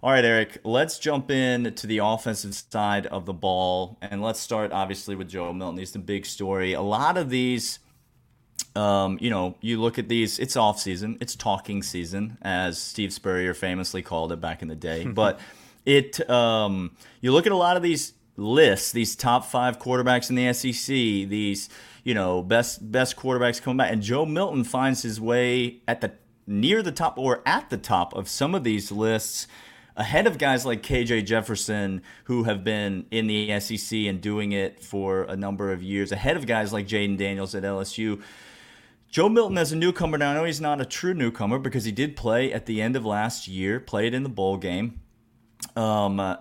All 0.04 0.10
right, 0.10 0.22
Eric, 0.22 0.58
let's 0.64 0.98
jump 0.98 1.30
in 1.30 1.74
to 1.76 1.86
the 1.86 1.96
offensive 2.04 2.54
side 2.54 3.06
of 3.06 3.24
the 3.24 3.32
ball. 3.32 3.96
And 4.02 4.20
let's 4.20 4.38
start, 4.38 4.70
obviously, 4.70 5.16
with 5.16 5.30
Joe 5.30 5.50
Milton. 5.54 5.78
He's 5.78 5.92
the 5.92 5.98
big 5.98 6.26
story. 6.26 6.74
A 6.74 6.82
lot 6.82 7.16
of 7.16 7.30
these, 7.30 7.78
um, 8.76 9.16
you 9.18 9.30
know, 9.30 9.54
you 9.62 9.80
look 9.80 9.98
at 9.98 10.08
these, 10.08 10.38
it's 10.38 10.58
off 10.58 10.78
season, 10.78 11.16
it's 11.22 11.34
talking 11.34 11.82
season, 11.82 12.36
as 12.42 12.76
Steve 12.76 13.14
Spurrier 13.14 13.54
famously 13.54 14.02
called 14.02 14.30
it 14.30 14.42
back 14.42 14.60
in 14.60 14.68
the 14.68 14.76
day. 14.76 15.06
but 15.06 15.40
it, 15.86 16.28
um, 16.28 16.94
you 17.22 17.32
look 17.32 17.46
at 17.46 17.52
a 17.52 17.56
lot 17.56 17.78
of 17.78 17.82
these 17.82 18.12
lists, 18.36 18.92
these 18.92 19.16
top 19.16 19.46
five 19.46 19.78
quarterbacks 19.78 20.28
in 20.28 20.36
the 20.36 20.52
SEC, 20.52 20.86
these, 20.86 21.70
you 22.02 22.12
know, 22.12 22.42
best 22.42 22.92
best 22.92 23.16
quarterbacks 23.16 23.62
coming 23.62 23.78
back, 23.78 23.90
and 23.90 24.02
Joe 24.02 24.26
Milton 24.26 24.64
finds 24.64 25.00
his 25.00 25.18
way 25.18 25.80
at 25.88 26.02
the 26.02 26.12
near 26.46 26.82
the 26.82 26.92
top 26.92 27.16
or 27.16 27.42
at 27.46 27.70
the 27.70 27.78
top 27.78 28.12
of 28.12 28.28
some 28.28 28.54
of 28.54 28.64
these 28.64 28.92
lists 28.92 29.46
ahead 29.96 30.26
of 30.26 30.38
guys 30.38 30.66
like 30.66 30.82
KJ 30.82 31.24
Jefferson, 31.24 32.02
who 32.24 32.44
have 32.44 32.64
been 32.64 33.06
in 33.10 33.26
the 33.26 33.58
SEC 33.60 33.98
and 34.00 34.20
doing 34.20 34.52
it 34.52 34.82
for 34.82 35.22
a 35.24 35.36
number 35.36 35.72
of 35.72 35.82
years, 35.82 36.12
ahead 36.12 36.36
of 36.36 36.46
guys 36.46 36.72
like 36.72 36.86
Jayden 36.86 37.16
Daniels 37.16 37.54
at 37.54 37.62
LSU. 37.62 38.22
Joe 39.08 39.28
Milton 39.28 39.56
as 39.56 39.70
a 39.70 39.76
newcomer, 39.76 40.18
now 40.18 40.32
I 40.32 40.34
know 40.34 40.44
he's 40.44 40.60
not 40.60 40.80
a 40.80 40.84
true 40.84 41.14
newcomer 41.14 41.58
because 41.60 41.84
he 41.84 41.92
did 41.92 42.16
play 42.16 42.52
at 42.52 42.66
the 42.66 42.82
end 42.82 42.96
of 42.96 43.04
last 43.04 43.46
year, 43.46 43.78
played 43.78 44.12
in 44.12 44.24
the 44.24 44.28
bowl 44.28 44.56
game. 44.56 45.00
Um, 45.76 46.36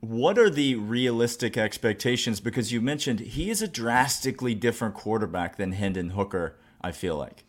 what 0.00 0.38
are 0.38 0.48
the 0.48 0.76
realistic 0.76 1.58
expectations? 1.58 2.40
Because 2.40 2.72
you 2.72 2.80
mentioned 2.80 3.20
he 3.20 3.50
is 3.50 3.60
a 3.60 3.68
drastically 3.68 4.54
different 4.54 4.94
quarterback 4.94 5.56
than 5.56 5.72
Hendon 5.72 6.10
Hooker, 6.10 6.56
I 6.80 6.92
feel 6.92 7.16
like. 7.16 7.44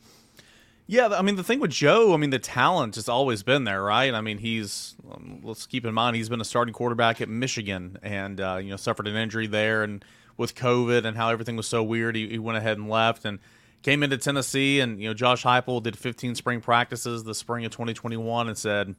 Yeah, 0.92 1.08
I 1.08 1.22
mean 1.22 1.38
the 1.38 1.44
thing 1.44 1.62
with 1.62 1.72
Joe, 1.72 2.14
I 2.14 2.18
mean 2.18 2.32
the 2.32 2.38
talent 2.38 2.96
has 2.96 3.08
always 3.08 3.44
been 3.44 3.64
there, 3.64 3.82
right? 3.82 4.14
I 4.14 4.20
mean 4.20 4.40
he's 4.40 4.98
um, 5.10 5.40
let's 5.42 5.66
keep 5.66 5.86
in 5.86 5.94
mind 5.94 6.18
he's 6.18 6.28
been 6.28 6.42
a 6.42 6.46
starting 6.46 6.74
quarterback 6.74 7.22
at 7.22 7.30
Michigan, 7.30 7.98
and 8.04 8.42
uh, 8.42 8.60
you 8.62 8.72
know 8.72 8.76
suffered 8.76 9.08
an 9.08 9.16
injury 9.16 9.48
there, 9.48 9.84
and 9.84 10.04
with 10.36 10.54
COVID 10.54 11.06
and 11.06 11.16
how 11.16 11.30
everything 11.30 11.56
was 11.56 11.66
so 11.66 11.82
weird, 11.82 12.18
he, 12.18 12.28
he, 12.28 12.40
went 12.40 12.58
ahead 12.58 12.78
and 12.78 12.90
left, 12.90 13.24
and 13.24 13.40
came 13.84 14.04
into 14.04 14.18
Tennessee, 14.18 14.82
and 14.82 15.02
you 15.02 15.08
know 15.08 15.14
Josh 15.14 15.46
Heupel 15.46 15.82
did 15.82 15.98
15 15.98 16.36
spring 16.36 16.60
practices 16.60 17.24
the 17.24 17.36
spring 17.36 17.64
of 17.64 17.72
2021, 17.72 18.50
and 18.50 18.58
said, 18.58 18.94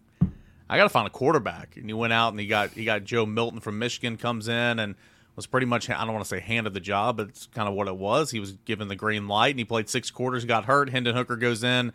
I 0.71 0.79
got 0.79 0.85
to 0.85 0.89
find 0.89 1.07
a 1.07 1.11
quarterback, 1.11 1.77
and 1.77 1.85
he 1.85 1.93
went 1.93 2.15
out 2.15 2.31
and 2.33 2.41
he 2.41 2.47
got 2.47 2.71
he 2.71 2.87
got 2.87 3.05
Joe 3.05 3.27
Milton 3.27 3.61
from 3.61 3.79
Michigan 3.79 4.17
comes 4.17 4.49
in 4.49 4.79
and 4.79 4.95
was 5.37 5.47
pretty 5.47 5.67
much 5.67 5.89
I 5.89 6.05
don't 6.05 6.13
want 6.13 6.25
to 6.25 6.29
say 6.29 6.41
handed 6.41 6.75
the 6.75 6.81
job, 6.81 7.17
but 7.17 7.29
it's 7.29 7.47
kind 7.47 7.69
of 7.69 7.75
what 7.75 7.89
it 7.89 7.97
was. 7.97 8.31
He 8.31 8.41
was 8.41 8.53
given 8.65 8.89
the 8.89 8.97
green 8.97 9.29
light, 9.29 9.51
and 9.51 9.59
he 9.59 9.65
played 9.65 9.89
six 9.89 10.11
quarters, 10.11 10.45
got 10.45 10.67
hurt. 10.67 10.91
Hendon 10.91 11.17
Hooker 11.17 11.37
goes 11.37 11.63
in, 11.63 11.69
and 11.69 11.93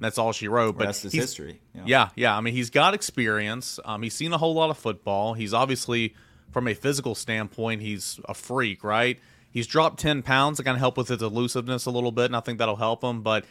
that's 0.00 0.18
all 0.18 0.32
she 0.32 0.48
wrote. 0.48 0.76
But 0.76 0.86
Rest 0.86 1.04
is 1.04 1.12
history. 1.12 1.60
Yeah. 1.74 1.82
yeah, 1.86 2.08
yeah. 2.16 2.36
I 2.36 2.40
mean, 2.40 2.54
he's 2.54 2.70
got 2.70 2.94
experience. 2.94 3.78
Um, 3.84 4.02
he's 4.02 4.14
seen 4.14 4.32
a 4.32 4.38
whole 4.38 4.54
lot 4.54 4.70
of 4.70 4.78
football. 4.78 5.34
He's 5.34 5.54
obviously, 5.54 6.14
from 6.50 6.66
a 6.66 6.74
physical 6.74 7.14
standpoint, 7.14 7.82
he's 7.82 8.18
a 8.28 8.34
freak, 8.34 8.82
right? 8.82 9.18
He's 9.52 9.66
dropped 9.66 10.00
ten 10.00 10.22
pounds 10.22 10.58
to 10.58 10.64
kind 10.64 10.74
of 10.74 10.80
help 10.80 10.96
with 10.96 11.08
his 11.08 11.22
elusiveness 11.22 11.86
a 11.86 11.90
little 11.90 12.12
bit, 12.12 12.26
and 12.26 12.36
I 12.36 12.40
think 12.40 12.58
that'll 12.58 12.76
help 12.76 13.04
him. 13.04 13.22
But 13.22 13.44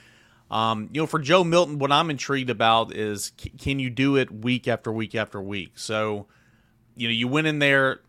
um, 0.52 0.90
you 0.92 1.02
know, 1.02 1.08
for 1.08 1.20
Joe 1.20 1.44
Milton, 1.44 1.80
what 1.80 1.92
I'm 1.92 2.10
intrigued 2.10 2.50
about 2.50 2.94
is 2.94 3.32
c- 3.38 3.52
can 3.58 3.80
you 3.80 3.90
do 3.90 4.16
it 4.16 4.32
week 4.32 4.68
after 4.68 4.92
week 4.92 5.16
after 5.16 5.42
week? 5.42 5.74
So, 5.76 6.28
you 6.96 7.08
know, 7.08 7.14
you 7.14 7.28
went 7.28 7.48
in 7.48 7.60
there 7.60 8.02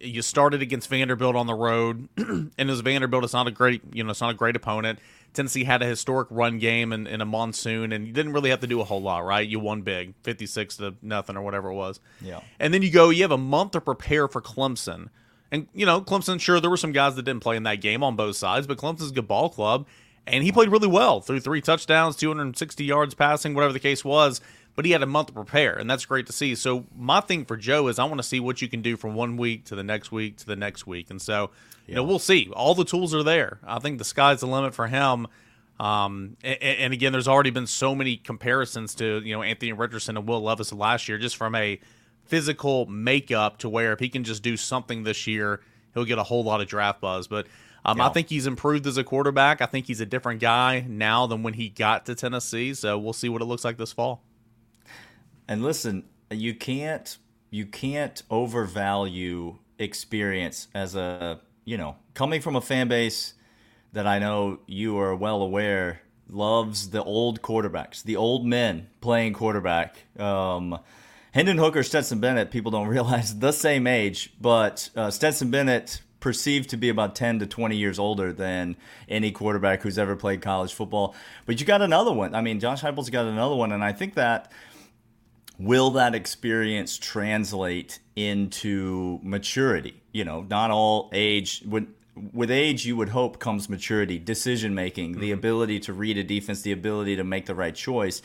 you 0.00 0.22
started 0.22 0.62
against 0.62 0.88
Vanderbilt 0.88 1.36
on 1.36 1.46
the 1.46 1.54
road, 1.54 2.08
and 2.16 2.70
as 2.70 2.80
Vanderbilt, 2.80 3.24
it's 3.24 3.32
not 3.32 3.46
a 3.46 3.50
great, 3.50 3.82
you 3.92 4.04
know, 4.04 4.10
it's 4.10 4.20
not 4.20 4.30
a 4.30 4.34
great 4.34 4.56
opponent. 4.56 4.98
Tennessee 5.32 5.64
had 5.64 5.82
a 5.82 5.86
historic 5.86 6.28
run 6.30 6.58
game 6.58 6.92
in, 6.92 7.06
in 7.06 7.20
a 7.20 7.26
monsoon, 7.26 7.92
and 7.92 8.06
you 8.06 8.12
didn't 8.12 8.32
really 8.32 8.50
have 8.50 8.60
to 8.60 8.66
do 8.66 8.80
a 8.80 8.84
whole 8.84 9.02
lot, 9.02 9.24
right? 9.24 9.46
You 9.46 9.60
won 9.60 9.82
big, 9.82 10.14
fifty 10.22 10.46
six 10.46 10.76
to 10.78 10.94
nothing 11.02 11.36
or 11.36 11.42
whatever 11.42 11.70
it 11.70 11.74
was. 11.74 12.00
Yeah. 12.20 12.40
And 12.58 12.72
then 12.72 12.82
you 12.82 12.90
go, 12.90 13.10
you 13.10 13.22
have 13.22 13.32
a 13.32 13.38
month 13.38 13.72
to 13.72 13.80
prepare 13.80 14.28
for 14.28 14.40
Clemson, 14.40 15.08
and 15.52 15.68
you 15.74 15.86
know, 15.86 16.00
Clemson. 16.00 16.40
Sure, 16.40 16.60
there 16.60 16.70
were 16.70 16.76
some 16.76 16.92
guys 16.92 17.16
that 17.16 17.24
didn't 17.24 17.42
play 17.42 17.56
in 17.56 17.64
that 17.64 17.80
game 17.80 18.02
on 18.02 18.16
both 18.16 18.36
sides, 18.36 18.66
but 18.66 18.78
Clemson's 18.78 19.10
a 19.10 19.14
good 19.14 19.28
ball 19.28 19.50
club, 19.50 19.86
and 20.26 20.42
he 20.42 20.52
played 20.52 20.70
really 20.70 20.88
well 20.88 21.20
through 21.20 21.40
three 21.40 21.60
touchdowns, 21.60 22.16
260 22.16 22.84
yards 22.84 23.14
passing, 23.14 23.54
whatever 23.54 23.72
the 23.72 23.80
case 23.80 24.04
was. 24.04 24.40
But 24.76 24.84
he 24.84 24.90
had 24.90 25.02
a 25.02 25.06
month 25.06 25.28
to 25.28 25.32
prepare, 25.32 25.74
and 25.74 25.90
that's 25.90 26.04
great 26.04 26.26
to 26.26 26.32
see. 26.32 26.54
So 26.54 26.84
my 26.94 27.20
thing 27.20 27.46
for 27.46 27.56
Joe 27.56 27.88
is 27.88 27.98
I 27.98 28.04
want 28.04 28.18
to 28.18 28.22
see 28.22 28.40
what 28.40 28.60
you 28.60 28.68
can 28.68 28.82
do 28.82 28.96
from 28.98 29.14
one 29.14 29.38
week 29.38 29.64
to 29.66 29.74
the 29.74 29.82
next 29.82 30.12
week 30.12 30.36
to 30.38 30.46
the 30.46 30.54
next 30.54 30.86
week, 30.86 31.10
and 31.10 31.20
so 31.20 31.50
you 31.86 31.94
know 31.94 32.04
we'll 32.04 32.18
see. 32.18 32.50
All 32.52 32.74
the 32.74 32.84
tools 32.84 33.14
are 33.14 33.22
there. 33.22 33.58
I 33.66 33.78
think 33.78 33.96
the 33.96 34.04
sky's 34.04 34.40
the 34.40 34.46
limit 34.46 34.74
for 34.74 34.86
him. 34.86 35.28
Um, 35.78 36.38
and, 36.42 36.62
and, 36.62 36.92
again, 36.94 37.12
there's 37.12 37.28
already 37.28 37.50
been 37.50 37.66
so 37.66 37.94
many 37.94 38.16
comparisons 38.16 38.94
to 38.96 39.20
you 39.24 39.34
know 39.34 39.42
Anthony 39.42 39.72
Richardson 39.72 40.16
and 40.16 40.28
Will 40.28 40.42
Levis 40.42 40.72
last 40.72 41.08
year, 41.08 41.18
just 41.18 41.36
from 41.36 41.54
a 41.54 41.80
physical 42.24 42.86
makeup 42.86 43.58
to 43.58 43.68
where 43.68 43.92
if 43.92 44.00
he 44.00 44.08
can 44.08 44.24
just 44.24 44.42
do 44.42 44.56
something 44.56 45.04
this 45.04 45.26
year, 45.26 45.60
he'll 45.94 46.04
get 46.04 46.18
a 46.18 46.22
whole 46.22 46.44
lot 46.44 46.60
of 46.60 46.68
draft 46.68 47.00
buzz. 47.00 47.28
But 47.28 47.46
um, 47.84 47.98
yeah. 47.98 48.06
I 48.06 48.08
think 48.10 48.28
he's 48.28 48.46
improved 48.46 48.86
as 48.86 48.96
a 48.96 49.04
quarterback. 49.04 49.60
I 49.60 49.66
think 49.66 49.86
he's 49.86 50.00
a 50.00 50.06
different 50.06 50.40
guy 50.40 50.84
now 50.88 51.26
than 51.26 51.42
when 51.42 51.54
he 51.54 51.68
got 51.68 52.06
to 52.06 52.14
Tennessee. 52.14 52.74
So 52.74 52.98
we'll 52.98 53.12
see 53.12 53.28
what 53.28 53.42
it 53.42 53.44
looks 53.44 53.64
like 53.64 53.76
this 53.76 53.92
fall. 53.92 54.22
And 55.48 55.62
listen, 55.62 56.04
you 56.30 56.54
can't 56.54 57.16
you 57.50 57.66
can't 57.66 58.22
overvalue 58.30 59.58
experience 59.78 60.68
as 60.74 60.94
a 60.94 61.40
you 61.64 61.76
know 61.76 61.96
coming 62.14 62.40
from 62.40 62.56
a 62.56 62.60
fan 62.60 62.88
base 62.88 63.34
that 63.92 64.06
I 64.06 64.18
know 64.18 64.60
you 64.66 64.98
are 64.98 65.14
well 65.14 65.42
aware 65.42 66.00
loves 66.28 66.90
the 66.90 67.02
old 67.02 67.40
quarterbacks, 67.40 68.02
the 68.02 68.16
old 68.16 68.44
men 68.44 68.88
playing 69.00 69.32
quarterback. 69.32 69.96
Um, 70.20 70.78
Hendon 71.32 71.58
Hooker, 71.58 71.82
Stetson 71.82 72.18
Bennett, 72.18 72.50
people 72.50 72.72
don't 72.72 72.88
realize 72.96 73.38
the 73.38 73.52
same 73.52 73.86
age, 73.86 74.32
but 74.40 74.90
uh, 74.96 75.10
Stetson 75.10 75.50
Bennett 75.50 76.00
perceived 76.18 76.70
to 76.70 76.76
be 76.76 76.88
about 76.88 77.14
10 77.14 77.38
to 77.38 77.46
20 77.46 77.76
years 77.76 77.98
older 78.00 78.32
than 78.32 78.76
any 79.08 79.30
quarterback 79.30 79.82
who's 79.82 79.98
ever 79.98 80.16
played 80.16 80.42
college 80.42 80.74
football. 80.74 81.14
But 81.44 81.60
you 81.60 81.66
got 81.66 81.82
another 81.82 82.12
one. 82.12 82.34
I 82.34 82.40
mean, 82.40 82.58
Josh 82.58 82.82
Heupel's 82.82 83.10
got 83.10 83.26
another 83.26 83.54
one, 83.54 83.70
and 83.70 83.84
I 83.84 83.92
think 83.92 84.14
that– 84.14 84.50
will 85.58 85.90
that 85.90 86.14
experience 86.14 86.98
translate 86.98 87.98
into 88.14 89.20
maturity? 89.22 90.02
You 90.12 90.24
know, 90.24 90.42
not 90.42 90.70
all 90.70 91.10
age 91.12 91.62
with 91.66 91.86
with 92.32 92.50
age 92.50 92.86
you 92.86 92.96
would 92.96 93.10
hope 93.10 93.38
comes 93.38 93.68
maturity, 93.68 94.18
decision 94.18 94.74
making, 94.74 95.12
mm-hmm. 95.12 95.20
the 95.20 95.32
ability 95.32 95.80
to 95.80 95.92
read 95.92 96.16
a 96.16 96.24
defense, 96.24 96.62
the 96.62 96.72
ability 96.72 97.16
to 97.16 97.24
make 97.24 97.46
the 97.46 97.54
right 97.54 97.74
choice. 97.74 98.22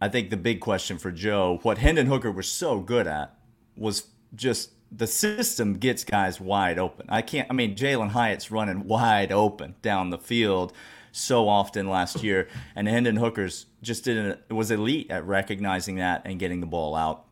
I 0.00 0.08
think 0.08 0.30
the 0.30 0.36
big 0.36 0.60
question 0.60 0.98
for 0.98 1.10
Joe, 1.10 1.58
what 1.62 1.78
Hendon 1.78 2.06
Hooker 2.06 2.30
was 2.30 2.48
so 2.48 2.80
good 2.80 3.06
at 3.06 3.34
was 3.76 4.08
just 4.34 4.70
the 4.92 5.06
system 5.06 5.74
gets 5.74 6.04
guys 6.04 6.40
wide 6.40 6.78
open. 6.78 7.06
I 7.08 7.22
can't 7.22 7.48
I 7.50 7.54
mean 7.54 7.74
Jalin 7.74 8.10
Hyatt's 8.10 8.50
running 8.50 8.86
wide 8.86 9.32
open 9.32 9.74
down 9.82 10.10
the 10.10 10.18
field 10.18 10.72
so 11.14 11.48
often 11.48 11.88
last 11.88 12.22
year. 12.22 12.48
And 12.74 12.88
Hendon 12.88 13.16
Hooker's 13.16 13.66
just 13.82 14.04
didn't 14.04 14.40
was 14.50 14.70
elite 14.70 15.10
at 15.10 15.24
recognizing 15.26 15.96
that 15.96 16.22
and 16.24 16.38
getting 16.38 16.60
the 16.60 16.66
ball 16.66 16.94
out. 16.94 17.24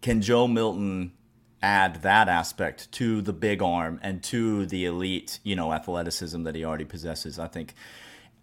Can 0.00 0.20
Joe 0.20 0.46
Milton 0.46 1.12
add 1.60 2.02
that 2.02 2.28
aspect 2.28 2.92
to 2.92 3.20
the 3.20 3.32
big 3.32 3.62
arm 3.62 3.98
and 4.02 4.22
to 4.22 4.66
the 4.66 4.84
elite, 4.84 5.40
you 5.42 5.56
know, 5.56 5.72
athleticism 5.72 6.42
that 6.44 6.54
he 6.54 6.64
already 6.64 6.84
possesses? 6.84 7.38
I 7.38 7.48
think 7.48 7.74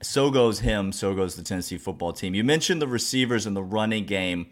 so 0.02 0.30
goes 0.30 0.60
him, 0.60 0.92
so 0.92 1.14
goes 1.14 1.36
the 1.36 1.44
Tennessee 1.44 1.78
football 1.78 2.12
team. 2.12 2.36
You 2.36 2.44
mentioned 2.44 2.82
the 2.82 2.88
receivers 2.88 3.46
and 3.46 3.56
the 3.56 3.64
running 3.64 4.06
game. 4.06 4.48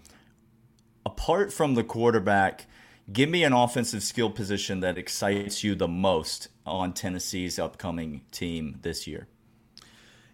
Apart 1.05 1.51
from 1.51 1.73
the 1.75 1.83
quarterback, 1.83 2.65
give 3.11 3.29
me 3.29 3.43
an 3.43 3.51
offensive 3.51 4.03
skill 4.03 4.29
position 4.29 4.79
that 4.79 4.97
excites 4.97 5.63
you 5.63 5.75
the 5.75 5.87
most 5.87 6.47
on 6.65 6.93
Tennessee's 6.93 7.59
upcoming 7.59 8.21
team 8.31 8.79
this 8.83 9.05
year. 9.05 9.27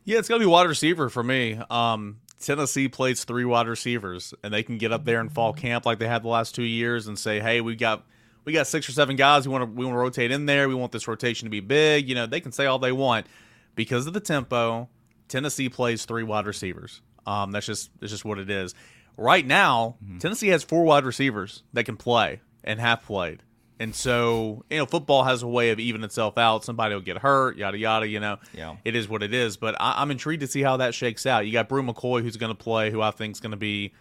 Yeah, 0.10 0.18
it's 0.18 0.28
gonna 0.28 0.40
be 0.40 0.48
wide 0.48 0.68
receiver 0.68 1.08
for 1.08 1.22
me. 1.22 1.62
Um, 1.70 2.18
Tennessee 2.42 2.88
plays 2.88 3.26
three 3.26 3.46
wide 3.46 3.68
receivers, 3.68 4.34
and 4.44 4.52
they 4.52 4.64
can 4.64 4.80
get 4.80 4.92
up 4.92 5.06
there 5.06 5.22
in 5.22 5.30
fall 5.30 5.54
camp 5.54 5.86
like 5.86 6.00
they 6.00 6.08
had 6.08 6.24
the 6.24 6.30
last 6.30 6.56
two 6.56 6.64
years 6.64 7.06
and 7.06 7.18
say, 7.18 7.40
"Hey, 7.40 7.62
we 7.62 7.76
got 7.76 8.08
we 8.44 8.52
got 8.52 8.66
six 8.66 8.90
or 8.90 8.92
seven 8.92 9.18
guys. 9.18 9.48
We 9.48 9.52
want 9.52 9.66
to 9.66 9.72
we 9.72 9.86
want 9.86 9.94
to 9.94 10.00
rotate 10.00 10.32
in 10.32 10.48
there. 10.48 10.68
We 10.68 10.74
want 10.74 10.92
this 10.92 11.08
rotation 11.08 11.46
to 11.46 11.52
be 11.52 11.60
big." 11.60 12.10
You 12.10 12.16
know, 12.16 12.26
they 12.26 12.42
can 12.42 12.52
say 12.52 12.66
all 12.66 12.80
they 12.80 12.92
want 12.92 13.28
because 13.76 14.08
of 14.08 14.14
the 14.14 14.20
tempo. 14.20 14.90
Tennessee 15.28 15.70
plays 15.70 16.06
three 16.06 16.24
wide 16.24 16.48
receivers. 16.48 17.04
Um, 17.28 17.52
that's 17.52 17.68
just 17.68 17.92
that's 18.00 18.12
just 18.12 18.26
what 18.26 18.40
it 18.40 18.50
is. 18.50 18.74
Right 19.16 19.46
now, 19.46 19.98
mm-hmm. 20.04 20.18
Tennessee 20.18 20.48
has 20.48 20.64
four 20.64 20.86
wide 20.86 21.06
receivers 21.06 21.62
that 21.74 21.84
can 21.84 21.98
play 21.98 22.42
and 22.64 22.80
have 22.80 23.04
played. 23.04 23.44
And 23.82 23.96
so, 23.96 24.66
you 24.70 24.78
know, 24.78 24.86
football 24.86 25.24
has 25.24 25.42
a 25.42 25.48
way 25.48 25.70
of 25.70 25.80
evening 25.80 26.04
itself 26.04 26.38
out. 26.38 26.66
Somebody 26.66 26.94
will 26.94 27.02
get 27.02 27.20
hurt, 27.20 27.58
yada 27.58 27.78
yada. 27.78 28.08
You 28.08 28.20
know, 28.20 28.38
yeah. 28.54 28.76
it 28.84 28.94
is 28.94 29.08
what 29.08 29.24
it 29.24 29.34
is. 29.34 29.56
But 29.56 29.76
I, 29.80 30.02
am 30.02 30.12
intrigued 30.12 30.42
to 30.42 30.48
see 30.48 30.62
how 30.62 30.78
that 30.78 30.94
shakes 30.94 31.26
out. 31.26 31.46
You 31.46 31.54
got 31.54 31.70
Bru 31.70 31.82
McCoy, 31.82 32.22
who's 32.22 32.36
going 32.36 32.52
to 32.52 32.62
play, 32.62 32.92
who 32.92 33.02
I 33.02 33.12
think 33.12 33.36
is 33.36 33.40
going 33.40 33.52
to 33.52 33.58
be 33.58 33.94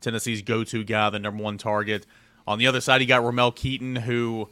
Tennessee's 0.00 0.42
go-to 0.42 0.84
guy, 0.84 1.10
the 1.10 1.18
number 1.18 1.42
one 1.42 1.58
target. 1.58 2.06
On 2.46 2.58
the 2.58 2.68
other 2.68 2.80
side, 2.80 3.00
you 3.00 3.08
got 3.08 3.24
Ramel 3.24 3.50
Keyton, 3.50 3.96
who 3.96 4.48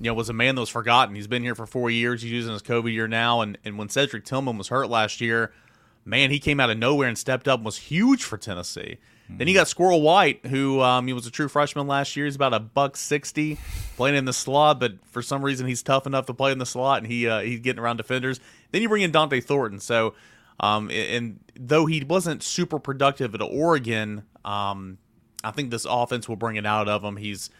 you 0.00 0.06
know 0.06 0.14
was 0.14 0.30
a 0.30 0.32
man 0.32 0.54
that 0.54 0.62
was 0.62 0.70
forgotten. 0.70 1.14
He's 1.14 1.26
been 1.26 1.42
here 1.42 1.54
for 1.54 1.66
four 1.66 1.90
years. 1.90 2.22
He's 2.22 2.32
using 2.32 2.54
his 2.54 2.62
COVID 2.62 2.92
year 2.92 3.08
now, 3.08 3.42
and 3.42 3.58
and 3.66 3.76
when 3.76 3.90
Cedric 3.90 4.24
Tillman 4.24 4.56
was 4.56 4.68
hurt 4.68 4.88
last 4.88 5.20
year, 5.20 5.52
man, 6.06 6.30
he 6.30 6.38
came 6.38 6.58
out 6.58 6.70
of 6.70 6.78
nowhere 6.78 7.08
and 7.08 7.18
stepped 7.18 7.48
up 7.48 7.58
and 7.58 7.66
was 7.66 7.76
huge 7.76 8.24
for 8.24 8.38
Tennessee. 8.38 8.98
Then 9.38 9.48
you 9.48 9.54
got 9.54 9.68
Squirrel 9.68 10.02
White, 10.02 10.46
who 10.46 10.80
um, 10.80 11.06
he 11.06 11.12
was 11.12 11.26
a 11.26 11.30
true 11.30 11.48
freshman 11.48 11.86
last 11.86 12.16
year. 12.16 12.26
He's 12.26 12.36
about 12.36 12.54
a 12.54 12.60
buck 12.60 12.96
sixty, 12.96 13.58
playing 13.96 14.16
in 14.16 14.24
the 14.24 14.32
slot, 14.32 14.80
but 14.80 14.94
for 15.10 15.22
some 15.22 15.44
reason 15.44 15.66
he's 15.66 15.82
tough 15.82 16.06
enough 16.06 16.26
to 16.26 16.34
play 16.34 16.52
in 16.52 16.58
the 16.58 16.66
slot, 16.66 16.98
and 16.98 17.06
he 17.06 17.26
uh, 17.26 17.40
he's 17.40 17.60
getting 17.60 17.80
around 17.80 17.96
defenders. 17.96 18.40
Then 18.70 18.82
you 18.82 18.88
bring 18.88 19.02
in 19.02 19.12
Dont'e 19.12 19.42
Thornton. 19.42 19.80
So, 19.80 20.14
um, 20.60 20.90
and 20.90 21.40
though 21.58 21.86
he 21.86 22.04
wasn't 22.04 22.42
super 22.42 22.78
productive 22.78 23.34
at 23.34 23.42
Oregon, 23.42 24.24
um, 24.44 24.98
I 25.44 25.50
think 25.50 25.70
this 25.70 25.86
offense 25.88 26.28
will 26.28 26.36
bring 26.36 26.56
it 26.56 26.66
out 26.66 26.88
of 26.88 27.02
him. 27.02 27.16
He's, 27.16 27.50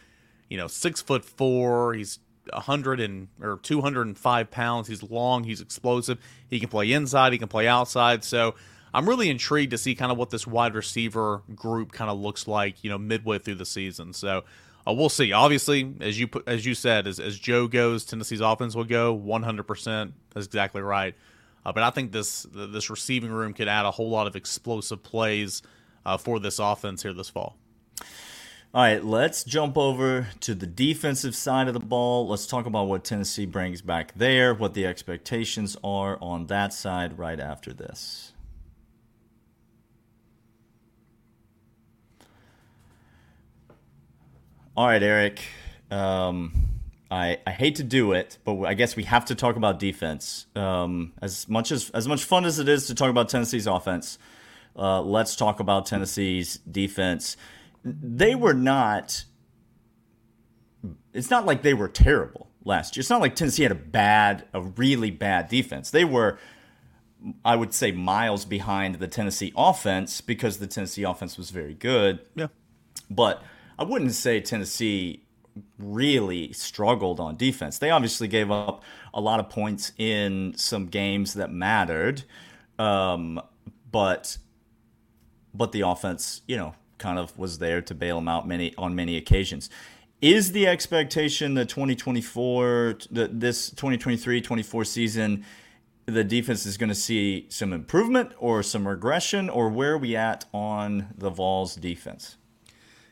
you 0.49 0.57
know, 0.57 0.67
six 0.67 1.01
foot 1.01 1.25
four. 1.25 1.93
He's 1.93 2.19
100 2.51 2.99
and 2.99 3.27
or 3.41 3.57
205 3.61 4.51
pounds. 4.51 4.87
He's 4.87 5.03
long. 5.03 5.43
He's 5.43 5.61
explosive. 5.61 6.19
He 6.49 6.59
can 6.59 6.69
play 6.69 6.91
inside. 6.91 7.33
He 7.33 7.39
can 7.39 7.47
play 7.47 7.67
outside. 7.67 8.23
So 8.23 8.55
I'm 8.93 9.09
really 9.09 9.29
intrigued 9.29 9.71
to 9.71 9.77
see 9.77 9.95
kind 9.95 10.11
of 10.11 10.17
what 10.17 10.29
this 10.29 10.45
wide 10.45 10.75
receiver 10.75 11.41
group 11.55 11.91
kind 11.91 12.11
of 12.11 12.19
looks 12.19 12.47
like, 12.47 12.83
you 12.83 12.89
know, 12.89 12.97
midway 12.97 13.39
through 13.39 13.55
the 13.55 13.65
season. 13.65 14.13
So 14.13 14.43
uh, 14.87 14.93
we'll 14.93 15.09
see. 15.09 15.31
Obviously, 15.31 15.93
as 15.99 16.19
you 16.19 16.27
put, 16.27 16.47
as 16.47 16.65
you 16.65 16.75
said, 16.75 17.07
as, 17.07 17.19
as 17.19 17.39
Joe 17.39 17.67
goes, 17.67 18.05
Tennessee's 18.05 18.41
offense 18.41 18.75
will 18.75 18.83
go 18.83 19.13
100. 19.13 19.63
percent 19.63 20.13
That's 20.33 20.45
exactly 20.45 20.81
right. 20.81 21.15
Uh, 21.65 21.71
but 21.71 21.83
I 21.83 21.89
think 21.89 22.11
this 22.11 22.45
this 22.53 22.89
receiving 22.89 23.31
room 23.31 23.53
could 23.53 23.67
add 23.67 23.85
a 23.85 23.91
whole 23.91 24.09
lot 24.09 24.27
of 24.27 24.35
explosive 24.35 25.01
plays 25.01 25.61
uh, 26.05 26.17
for 26.17 26.39
this 26.39 26.59
offense 26.59 27.03
here 27.03 27.13
this 27.13 27.29
fall. 27.29 27.55
All 28.75 28.81
right, 28.81 29.03
let's 29.03 29.43
jump 29.43 29.77
over 29.77 30.29
to 30.39 30.55
the 30.55 30.65
defensive 30.65 31.35
side 31.35 31.67
of 31.67 31.75
the 31.75 31.79
ball. 31.79 32.27
Let's 32.27 32.47
talk 32.47 32.65
about 32.65 32.87
what 32.87 33.03
Tennessee 33.03 33.45
brings 33.45 33.83
back 33.83 34.13
there, 34.15 34.53
what 34.53 34.73
the 34.73 34.87
expectations 34.87 35.77
are 35.83 36.17
on 36.19 36.47
that 36.47 36.73
side 36.73 37.19
right 37.19 37.39
after 37.39 37.71
this. 37.71 38.33
All 44.75 44.87
right, 44.87 45.03
Eric. 45.03 45.39
Um, 45.91 46.51
I, 47.11 47.37
I 47.45 47.51
hate 47.51 47.75
to 47.75 47.83
do 47.83 48.13
it, 48.13 48.39
but 48.43 48.59
I 48.63 48.73
guess 48.73 48.95
we 48.95 49.03
have 49.03 49.25
to 49.25 49.35
talk 49.35 49.55
about 49.55 49.77
defense. 49.77 50.47
Um, 50.55 51.13
as 51.21 51.47
much 51.47 51.71
as 51.71 51.91
as 51.91 52.07
much 52.07 52.23
fun 52.23 52.43
as 52.43 52.57
it 52.57 52.67
is 52.67 52.87
to 52.87 52.95
talk 52.95 53.11
about 53.11 53.29
Tennessee's 53.29 53.67
offense, 53.67 54.17
uh, 54.75 54.99
let's 55.01 55.35
talk 55.35 55.59
about 55.59 55.85
Tennessee's 55.85 56.57
defense. 56.57 57.37
They 57.85 58.33
were 58.33 58.55
not. 58.55 59.25
It's 61.13 61.29
not 61.29 61.45
like 61.45 61.61
they 61.61 61.75
were 61.75 61.87
terrible 61.87 62.47
last 62.65 62.95
year. 62.95 63.01
It's 63.01 63.11
not 63.11 63.21
like 63.21 63.35
Tennessee 63.35 63.61
had 63.61 63.71
a 63.71 63.75
bad, 63.75 64.45
a 64.55 64.61
really 64.61 65.11
bad 65.11 65.49
defense. 65.49 65.91
They 65.91 66.03
were, 66.03 66.39
I 67.45 67.55
would 67.55 67.75
say, 67.75 67.91
miles 67.91 68.43
behind 68.43 68.95
the 68.95 69.07
Tennessee 69.07 69.53
offense 69.55 70.19
because 70.19 70.57
the 70.57 70.65
Tennessee 70.65 71.03
offense 71.03 71.37
was 71.37 71.51
very 71.51 71.75
good. 71.75 72.21
Yeah, 72.33 72.47
but 73.11 73.43
I 73.77 73.83
wouldn't 73.83 74.13
say 74.13 74.39
Tennessee 74.39 75.23
really 75.77 76.51
struggled 76.53 77.19
on 77.19 77.35
defense. 77.35 77.77
They 77.77 77.89
obviously 77.89 78.27
gave 78.27 78.51
up 78.51 78.83
a 79.13 79.21
lot 79.21 79.39
of 79.39 79.49
points 79.49 79.91
in 79.97 80.53
some 80.55 80.87
games 80.87 81.33
that 81.35 81.51
mattered, 81.51 82.23
um, 82.79 83.41
but 83.91 84.37
but 85.53 85.71
the 85.71 85.81
offense, 85.81 86.41
you 86.47 86.57
know, 86.57 86.73
kind 86.97 87.19
of 87.19 87.37
was 87.37 87.59
there 87.59 87.81
to 87.81 87.93
bail 87.93 88.15
them 88.15 88.27
out 88.27 88.47
many 88.47 88.73
on 88.77 88.95
many 88.95 89.17
occasions. 89.17 89.69
Is 90.21 90.53
the 90.53 90.67
expectation 90.67 91.53
that 91.55 91.67
2024, 91.67 92.99
this 93.11 93.69
2023-24 93.71 94.87
season, 94.87 95.45
the 96.05 96.23
defense 96.23 96.65
is 96.65 96.77
going 96.77 96.89
to 96.89 96.95
see 96.95 97.45
some 97.49 97.73
improvement 97.73 98.31
or 98.37 98.63
some 98.63 98.87
regression, 98.87 99.49
or 99.49 99.69
where 99.69 99.93
are 99.93 99.97
we 99.97 100.15
at 100.15 100.45
on 100.53 101.07
the 101.17 101.29
Vols 101.29 101.75
defense? 101.75 102.37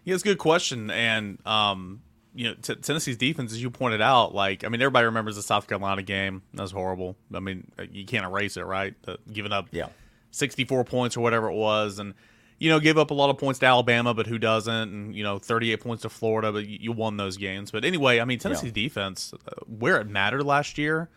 Yeah, 0.03 0.15
it's 0.15 0.24
a 0.24 0.27
good 0.27 0.39
question, 0.39 0.89
and 0.89 1.38
um, 1.46 2.01
you 2.34 2.50
know, 2.50 2.55
t- 2.55 2.75
Tennessee's 2.75 3.17
defense, 3.17 3.51
as 3.51 3.62
you 3.62 3.70
pointed 3.70 4.01
out, 4.01 4.34
like 4.34 4.63
I 4.63 4.70
mean, 4.70 4.81
everybody 4.81 5.05
remembers 5.05 5.36
the 5.36 5.43
South 5.43 5.67
Carolina 5.67 6.01
game. 6.01 6.41
That 6.53 6.63
was 6.63 6.72
horrible. 6.72 7.17
I 7.34 7.39
mean, 7.39 7.72
uh, 7.77 7.84
you 7.91 8.05
can't 8.05 8.25
erase 8.25 8.58
it, 8.58 8.65
right? 8.65 8.96
Uh, 9.08 9.17
giving 9.31 9.51
up 9.51 9.67
yeah. 9.72 9.89
64 10.31 10.86
points 10.86 11.17
or 11.17 11.22
whatever 11.22 11.50
it 11.50 11.55
was, 11.55 12.00
and 12.00 12.13
you 12.58 12.70
know, 12.70 12.79
give 12.79 12.98
up 12.98 13.12
a 13.12 13.13
lot 13.13 13.29
of 13.29 13.38
points 13.38 13.60
to 13.60 13.65
Alabama, 13.65 14.13
but 14.13 14.27
who 14.27 14.38
doesn't? 14.38 14.74
And 14.74 15.15
you 15.15 15.24
know, 15.24 15.39
38 15.39 15.81
points 15.81 16.01
to 16.03 16.10
Florida, 16.10 16.51
but 16.51 16.67
you 16.67 16.91
won 16.91 17.17
those 17.17 17.38
games. 17.38 17.72
But 17.72 17.86
anyway, 17.86 18.20
I 18.20 18.25
mean, 18.25 18.39
Tennessee's 18.39 18.67
yeah. 18.75 18.84
defense, 18.84 19.34
uh, 19.34 19.51
where 19.67 20.00
it 20.00 20.08
mattered 20.08 20.43
last 20.43 20.77
year, 20.77 21.10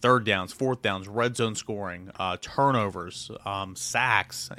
third 0.00 0.24
downs, 0.24 0.52
fourth 0.52 0.82
downs, 0.82 1.06
red 1.06 1.36
zone 1.36 1.54
scoring, 1.54 2.10
uh, 2.18 2.36
turnovers, 2.40 3.30
um, 3.44 3.76
sacks. 3.76 4.50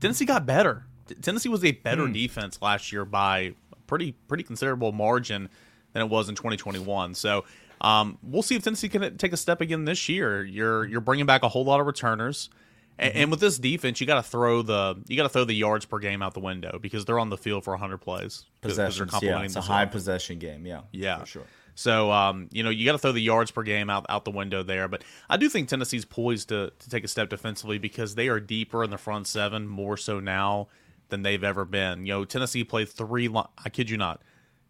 Tennessee 0.00 0.24
got 0.24 0.46
better. 0.46 0.86
Tennessee 1.22 1.48
was 1.48 1.64
a 1.64 1.72
better 1.72 2.06
hmm. 2.06 2.12
defense 2.12 2.60
last 2.60 2.92
year 2.92 3.04
by 3.04 3.54
pretty 3.86 4.12
pretty 4.28 4.42
considerable 4.42 4.92
margin 4.92 5.48
than 5.92 6.02
it 6.02 6.08
was 6.08 6.28
in 6.28 6.34
2021. 6.34 7.14
So 7.14 7.44
um, 7.80 8.18
we'll 8.22 8.42
see 8.42 8.56
if 8.56 8.62
Tennessee 8.62 8.88
can 8.88 9.16
take 9.16 9.32
a 9.32 9.36
step 9.36 9.60
again 9.60 9.84
this 9.84 10.08
year. 10.08 10.44
You're 10.44 10.84
you're 10.84 11.00
bringing 11.00 11.26
back 11.26 11.42
a 11.42 11.48
whole 11.48 11.64
lot 11.64 11.80
of 11.80 11.86
returners. 11.86 12.50
Mm-hmm. 12.98 13.18
And 13.18 13.30
with 13.30 13.40
this 13.40 13.58
defense, 13.58 14.00
you 14.00 14.06
got 14.06 14.16
to 14.16 14.22
throw 14.22 14.62
the 14.62 14.96
you 15.06 15.16
got 15.16 15.24
to 15.24 15.28
throw 15.28 15.44
the 15.44 15.54
yards 15.54 15.84
per 15.84 15.98
game 15.98 16.22
out 16.22 16.34
the 16.34 16.40
window 16.40 16.78
because 16.80 17.04
they're 17.04 17.18
on 17.18 17.28
the 17.28 17.36
field 17.36 17.64
for 17.64 17.72
100 17.72 17.98
plays. 17.98 18.46
Possessions, 18.62 19.12
yeah, 19.20 19.42
it's 19.42 19.56
a 19.56 19.60
high 19.60 19.84
possession 19.84 20.38
game, 20.38 20.66
yeah, 20.66 20.80
yeah, 20.92 21.24
sure. 21.24 21.44
So 21.74 22.10
um, 22.10 22.48
you 22.52 22.62
know 22.62 22.70
you 22.70 22.86
got 22.86 22.92
to 22.92 22.98
throw 22.98 23.12
the 23.12 23.20
yards 23.20 23.50
per 23.50 23.62
game 23.62 23.90
out 23.90 24.06
out 24.08 24.24
the 24.24 24.30
window 24.30 24.62
there. 24.62 24.88
But 24.88 25.04
I 25.28 25.36
do 25.36 25.50
think 25.50 25.68
Tennessee's 25.68 26.06
poised 26.06 26.48
to 26.48 26.72
to 26.78 26.90
take 26.90 27.04
a 27.04 27.08
step 27.08 27.28
defensively 27.28 27.78
because 27.78 28.14
they 28.14 28.28
are 28.28 28.40
deeper 28.40 28.82
in 28.82 28.88
the 28.88 28.98
front 28.98 29.26
seven 29.26 29.68
more 29.68 29.98
so 29.98 30.18
now 30.18 30.68
than 31.08 31.22
they've 31.22 31.44
ever 31.44 31.64
been. 31.64 32.06
You 32.06 32.14
know, 32.14 32.24
Tennessee 32.24 32.64
played 32.64 32.88
three. 32.88 33.28
I 33.32 33.68
kid 33.70 33.90
you 33.90 33.96
not. 33.96 34.22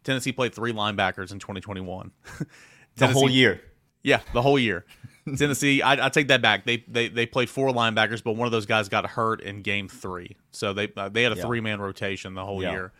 Tennessee 0.04 0.32
played 0.32 0.54
three 0.54 0.72
linebackers 0.72 1.32
in 1.32 1.38
2021. 1.38 2.12
the 2.96 3.08
whole 3.08 3.28
year. 3.28 3.60
Yeah, 4.02 4.20
the 4.32 4.42
whole 4.42 4.58
year. 4.58 4.84
Tennessee, 5.36 5.82
I, 5.82 6.06
I, 6.06 6.08
take 6.10 6.28
that 6.28 6.40
back. 6.40 6.64
They, 6.64 6.84
they 6.86 7.08
they 7.08 7.26
played 7.26 7.50
four 7.50 7.70
linebackers, 7.70 8.22
but 8.22 8.32
one 8.36 8.46
of 8.46 8.52
those 8.52 8.66
guys 8.66 8.88
got 8.88 9.04
hurt 9.04 9.40
in 9.40 9.62
game 9.62 9.88
three, 9.88 10.36
so 10.52 10.72
they 10.72 10.92
uh, 10.96 11.08
they 11.08 11.24
had 11.24 11.32
a 11.32 11.36
yeah. 11.36 11.42
three 11.44 11.60
man 11.60 11.80
rotation 11.80 12.34
the 12.34 12.44
whole 12.44 12.62
yeah. 12.62 12.70
year. 12.70 12.92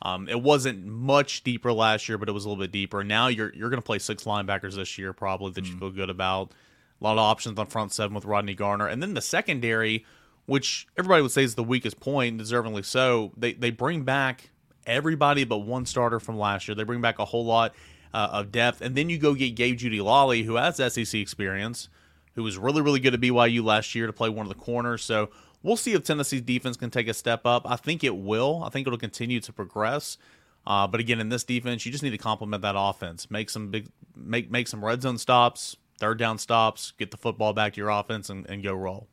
Um, 0.00 0.28
it 0.28 0.40
wasn't 0.40 0.84
much 0.86 1.42
deeper 1.42 1.72
last 1.72 2.08
year, 2.08 2.18
but 2.18 2.28
it 2.28 2.32
was 2.32 2.44
a 2.44 2.48
little 2.48 2.62
bit 2.62 2.70
deeper. 2.70 3.02
Now 3.02 3.26
you're 3.26 3.52
you're 3.52 3.70
going 3.70 3.82
to 3.82 3.86
play 3.86 3.98
six 3.98 4.22
linebackers 4.22 4.76
this 4.76 4.96
year, 4.96 5.12
probably 5.12 5.50
that 5.52 5.64
mm. 5.64 5.72
you 5.72 5.78
feel 5.78 5.90
good 5.90 6.10
about. 6.10 6.52
A 7.00 7.04
lot 7.04 7.14
of 7.14 7.18
options 7.18 7.58
on 7.58 7.66
front 7.66 7.92
seven 7.92 8.14
with 8.14 8.24
Rodney 8.24 8.54
Garner, 8.54 8.86
and 8.86 9.02
then 9.02 9.14
the 9.14 9.20
secondary 9.20 10.06
which 10.46 10.86
everybody 10.96 11.22
would 11.22 11.30
say 11.30 11.44
is 11.44 11.54
the 11.54 11.64
weakest 11.64 12.00
point, 12.00 12.40
deservingly 12.40 12.84
so. 12.84 13.32
They 13.36 13.52
they 13.52 13.70
bring 13.70 14.02
back 14.02 14.50
everybody 14.86 15.44
but 15.44 15.58
one 15.58 15.86
starter 15.86 16.20
from 16.20 16.38
last 16.38 16.68
year. 16.68 16.74
They 16.74 16.84
bring 16.84 17.00
back 17.00 17.18
a 17.18 17.24
whole 17.24 17.44
lot 17.44 17.74
uh, 18.12 18.28
of 18.32 18.52
depth, 18.52 18.80
and 18.80 18.94
then 18.94 19.08
you 19.08 19.18
go 19.18 19.34
get 19.34 19.54
Gabe 19.54 19.78
Jeudy-Lally, 19.78 20.42
who 20.42 20.56
has 20.56 20.76
SEC 20.76 21.14
experience, 21.14 21.88
who 22.34 22.42
was 22.42 22.58
really 22.58 22.82
really 22.82 23.00
good 23.00 23.14
at 23.14 23.20
BYU 23.20 23.64
last 23.64 23.94
year 23.94 24.06
to 24.06 24.12
play 24.12 24.28
one 24.28 24.46
of 24.46 24.56
the 24.56 24.62
corners. 24.62 25.02
So 25.02 25.30
we'll 25.62 25.76
see 25.76 25.92
if 25.92 26.04
Tennessee's 26.04 26.42
defense 26.42 26.76
can 26.76 26.90
take 26.90 27.08
a 27.08 27.14
step 27.14 27.46
up. 27.46 27.68
I 27.68 27.76
think 27.76 28.04
it 28.04 28.16
will. 28.16 28.62
I 28.64 28.68
think 28.68 28.86
it'll 28.86 28.98
continue 28.98 29.40
to 29.40 29.52
progress. 29.52 30.18
Uh, 30.66 30.86
but 30.86 31.00
again, 31.00 31.20
in 31.20 31.28
this 31.28 31.44
defense, 31.44 31.84
you 31.84 31.92
just 31.92 32.02
need 32.02 32.10
to 32.10 32.18
complement 32.18 32.62
that 32.62 32.74
offense. 32.76 33.30
Make 33.30 33.50
some 33.50 33.70
big, 33.70 33.88
make 34.16 34.50
make 34.50 34.68
some 34.68 34.84
red 34.84 35.02
zone 35.02 35.18
stops, 35.18 35.76
third 35.98 36.18
down 36.18 36.38
stops, 36.38 36.92
get 36.98 37.10
the 37.10 37.16
football 37.16 37.52
back 37.52 37.74
to 37.74 37.80
your 37.80 37.90
offense, 37.90 38.30
and, 38.30 38.48
and 38.48 38.62
go 38.62 38.72
roll. 38.72 39.08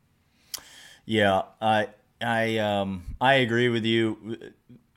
Yeah, 1.04 1.42
I 1.60 1.88
I 2.20 2.58
um 2.58 3.02
I 3.20 3.34
agree 3.34 3.68
with 3.68 3.84
you. 3.84 4.38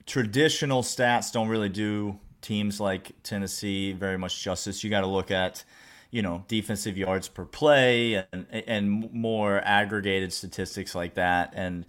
Traditional 0.06 0.84
stats 0.84 1.32
don't 1.32 1.48
really 1.48 1.70
do 1.70 2.20
teams 2.42 2.80
like 2.80 3.12
Tennessee 3.24 3.92
very 3.94 4.18
much 4.18 4.42
justice. 4.44 4.84
You 4.84 4.90
got 4.90 5.02
to 5.02 5.08
look 5.08 5.32
at 5.32 5.64
you 6.12 6.22
know 6.22 6.44
defensive 6.48 6.98
yards 6.98 7.28
per 7.28 7.46
play 7.46 8.24
and 8.32 8.46
and 8.52 9.12
more 9.14 9.62
aggregated 9.66 10.32
statistics 10.32 10.94
like 10.96 11.16
that 11.16 11.54
and 11.56 11.86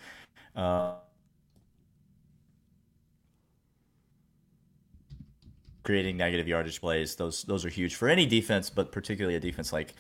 uh, 0.56 0.94
creating 5.84 6.16
negative 6.16 6.48
yardage 6.48 6.80
plays 6.80 7.14
those 7.14 7.44
those 7.44 7.64
are 7.64 7.68
huge 7.68 7.94
for 7.94 8.08
any 8.08 8.26
defense 8.26 8.68
but 8.70 8.90
particularly 8.90 9.36
a 9.36 9.40
defense 9.40 9.72
like 9.72 9.94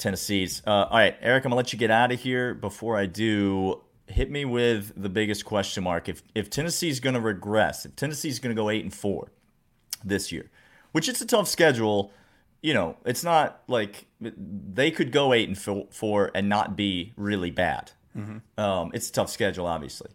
Tennessee's. 0.00 0.62
Uh, 0.66 0.70
all 0.70 0.98
right, 0.98 1.16
Eric, 1.20 1.44
I'm 1.44 1.50
gonna 1.50 1.56
let 1.56 1.72
you 1.72 1.78
get 1.78 1.90
out 1.90 2.10
of 2.10 2.20
here. 2.20 2.54
Before 2.54 2.96
I 2.96 3.06
do, 3.06 3.82
hit 4.06 4.30
me 4.30 4.44
with 4.44 4.92
the 5.00 5.08
biggest 5.08 5.44
question 5.44 5.84
mark. 5.84 6.08
If 6.08 6.22
if 6.34 6.50
Tennessee's 6.50 6.98
gonna 6.98 7.20
regress, 7.20 7.86
if 7.86 7.94
Tennessee's 7.94 8.40
gonna 8.40 8.54
go 8.54 8.68
eight 8.68 8.82
and 8.82 8.92
four 8.92 9.30
this 10.04 10.32
year, 10.32 10.50
which 10.92 11.08
it's 11.08 11.20
a 11.20 11.26
tough 11.26 11.48
schedule. 11.48 12.12
You 12.62 12.74
know, 12.74 12.96
it's 13.06 13.24
not 13.24 13.62
like 13.68 14.04
they 14.20 14.90
could 14.90 15.12
go 15.12 15.32
eight 15.32 15.48
and 15.48 15.58
four 15.90 16.30
and 16.34 16.48
not 16.48 16.76
be 16.76 17.14
really 17.16 17.50
bad. 17.50 17.92
Mm-hmm. 18.16 18.60
Um, 18.60 18.90
it's 18.92 19.08
a 19.08 19.12
tough 19.12 19.30
schedule, 19.30 19.66
obviously. 19.66 20.10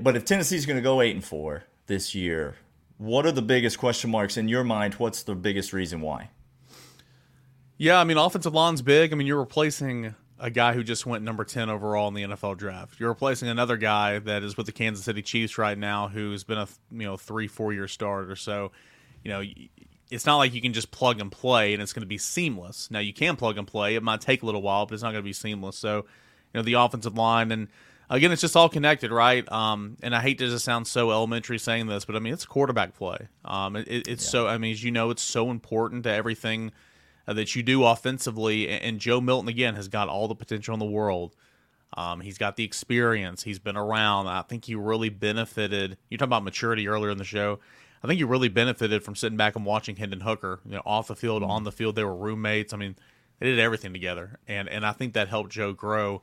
But 0.00 0.16
if 0.16 0.24
Tennessee's 0.24 0.66
going 0.66 0.76
to 0.76 0.82
go 0.82 1.00
eight 1.00 1.14
and 1.14 1.24
four 1.24 1.64
this 1.88 2.14
year, 2.14 2.56
what 2.98 3.26
are 3.26 3.32
the 3.32 3.42
biggest 3.42 3.78
question 3.78 4.10
marks 4.10 4.36
in 4.36 4.48
your 4.48 4.64
mind? 4.64 4.94
What's 4.94 5.22
the 5.22 5.34
biggest 5.34 5.72
reason 5.72 6.00
why? 6.00 6.30
Yeah, 7.78 7.98
I 7.98 8.04
mean, 8.04 8.16
offensive 8.16 8.54
line's 8.54 8.82
big. 8.82 9.12
I 9.12 9.16
mean, 9.16 9.26
you're 9.26 9.38
replacing 9.38 10.14
a 10.38 10.50
guy 10.50 10.72
who 10.72 10.82
just 10.82 11.06
went 11.06 11.24
number 11.24 11.44
10 11.44 11.70
overall 11.70 12.08
in 12.08 12.14
the 12.14 12.22
NFL 12.22 12.56
draft. 12.56 12.98
You're 12.98 13.10
replacing 13.10 13.48
another 13.48 13.76
guy 13.76 14.18
that 14.18 14.42
is 14.42 14.56
with 14.56 14.66
the 14.66 14.72
Kansas 14.72 15.04
City 15.04 15.22
Chiefs 15.22 15.58
right 15.58 15.76
now 15.76 16.08
who's 16.08 16.44
been 16.44 16.58
a, 16.58 16.68
you 16.90 17.04
know, 17.04 17.16
3 17.16 17.46
4 17.48 17.72
year 17.72 17.88
starter. 17.88 18.36
So, 18.36 18.72
you 19.22 19.30
know, 19.30 19.42
it's 20.10 20.24
not 20.24 20.36
like 20.36 20.54
you 20.54 20.62
can 20.62 20.72
just 20.72 20.90
plug 20.90 21.20
and 21.20 21.30
play 21.30 21.74
and 21.74 21.82
it's 21.82 21.92
going 21.92 22.02
to 22.02 22.06
be 22.06 22.18
seamless. 22.18 22.90
Now, 22.90 23.00
you 23.00 23.12
can 23.12 23.36
plug 23.36 23.58
and 23.58 23.66
play. 23.66 23.94
It 23.94 24.02
might 24.02 24.20
take 24.20 24.42
a 24.42 24.46
little 24.46 24.62
while, 24.62 24.86
but 24.86 24.94
it's 24.94 25.02
not 25.02 25.12
going 25.12 25.22
to 25.22 25.28
be 25.28 25.32
seamless. 25.32 25.76
So, 25.76 25.96
you 25.96 26.04
know, 26.54 26.62
the 26.62 26.74
offensive 26.74 27.16
line 27.16 27.50
and 27.52 27.68
again, 28.08 28.30
it's 28.30 28.40
just 28.40 28.56
all 28.56 28.68
connected, 28.68 29.10
right? 29.10 29.50
Um, 29.50 29.96
and 30.02 30.14
I 30.14 30.20
hate 30.20 30.38
to 30.38 30.48
just 30.48 30.64
sound 30.64 30.86
so 30.86 31.10
elementary 31.10 31.58
saying 31.58 31.88
this, 31.88 32.04
but 32.04 32.14
I 32.14 32.20
mean, 32.20 32.32
it's 32.32 32.46
quarterback 32.46 32.94
play. 32.94 33.28
Um, 33.44 33.76
it, 33.76 34.06
it's 34.08 34.24
yeah. 34.24 34.30
so, 34.30 34.46
I 34.46 34.58
mean, 34.58 34.72
as 34.72 34.82
you 34.82 34.92
know, 34.92 35.10
it's 35.10 35.22
so 35.22 35.50
important 35.50 36.04
to 36.04 36.10
everything– 36.10 36.72
uh, 37.26 37.32
that 37.34 37.54
you 37.54 37.62
do 37.62 37.84
offensively. 37.84 38.68
And 38.68 38.98
Joe 39.00 39.20
Milton 39.20 39.48
again 39.48 39.74
has 39.74 39.88
got 39.88 40.08
all 40.08 40.28
the 40.28 40.34
potential 40.34 40.74
in 40.74 40.80
the 40.80 40.86
world. 40.86 41.34
Um, 41.96 42.20
he's 42.20 42.38
got 42.38 42.56
the 42.56 42.64
experience. 42.64 43.42
He's 43.42 43.58
been 43.58 43.76
around. 43.76 44.26
I 44.26 44.42
think 44.42 44.64
he 44.64 44.74
really 44.74 45.08
benefited. 45.08 45.96
You 46.10 46.18
talked 46.18 46.28
about 46.28 46.44
maturity 46.44 46.88
earlier 46.88 47.10
in 47.10 47.18
the 47.18 47.24
show. 47.24 47.60
I 48.02 48.06
think 48.06 48.18
he 48.18 48.24
really 48.24 48.48
benefited 48.48 49.02
from 49.02 49.14
sitting 49.14 49.38
back 49.38 49.56
and 49.56 49.64
watching 49.64 49.96
Hendon 49.96 50.20
Hooker. 50.20 50.60
You 50.64 50.72
know, 50.72 50.82
off 50.84 51.08
the 51.08 51.16
field, 51.16 51.42
on 51.42 51.64
the 51.64 51.72
field, 51.72 51.96
they 51.96 52.04
were 52.04 52.14
roommates. 52.14 52.72
I 52.72 52.76
mean, 52.76 52.96
they 53.38 53.46
did 53.46 53.58
everything 53.58 53.92
together, 53.92 54.38
and 54.46 54.68
and 54.68 54.84
I 54.84 54.92
think 54.92 55.14
that 55.14 55.28
helped 55.28 55.50
Joe 55.50 55.72
grow. 55.72 56.22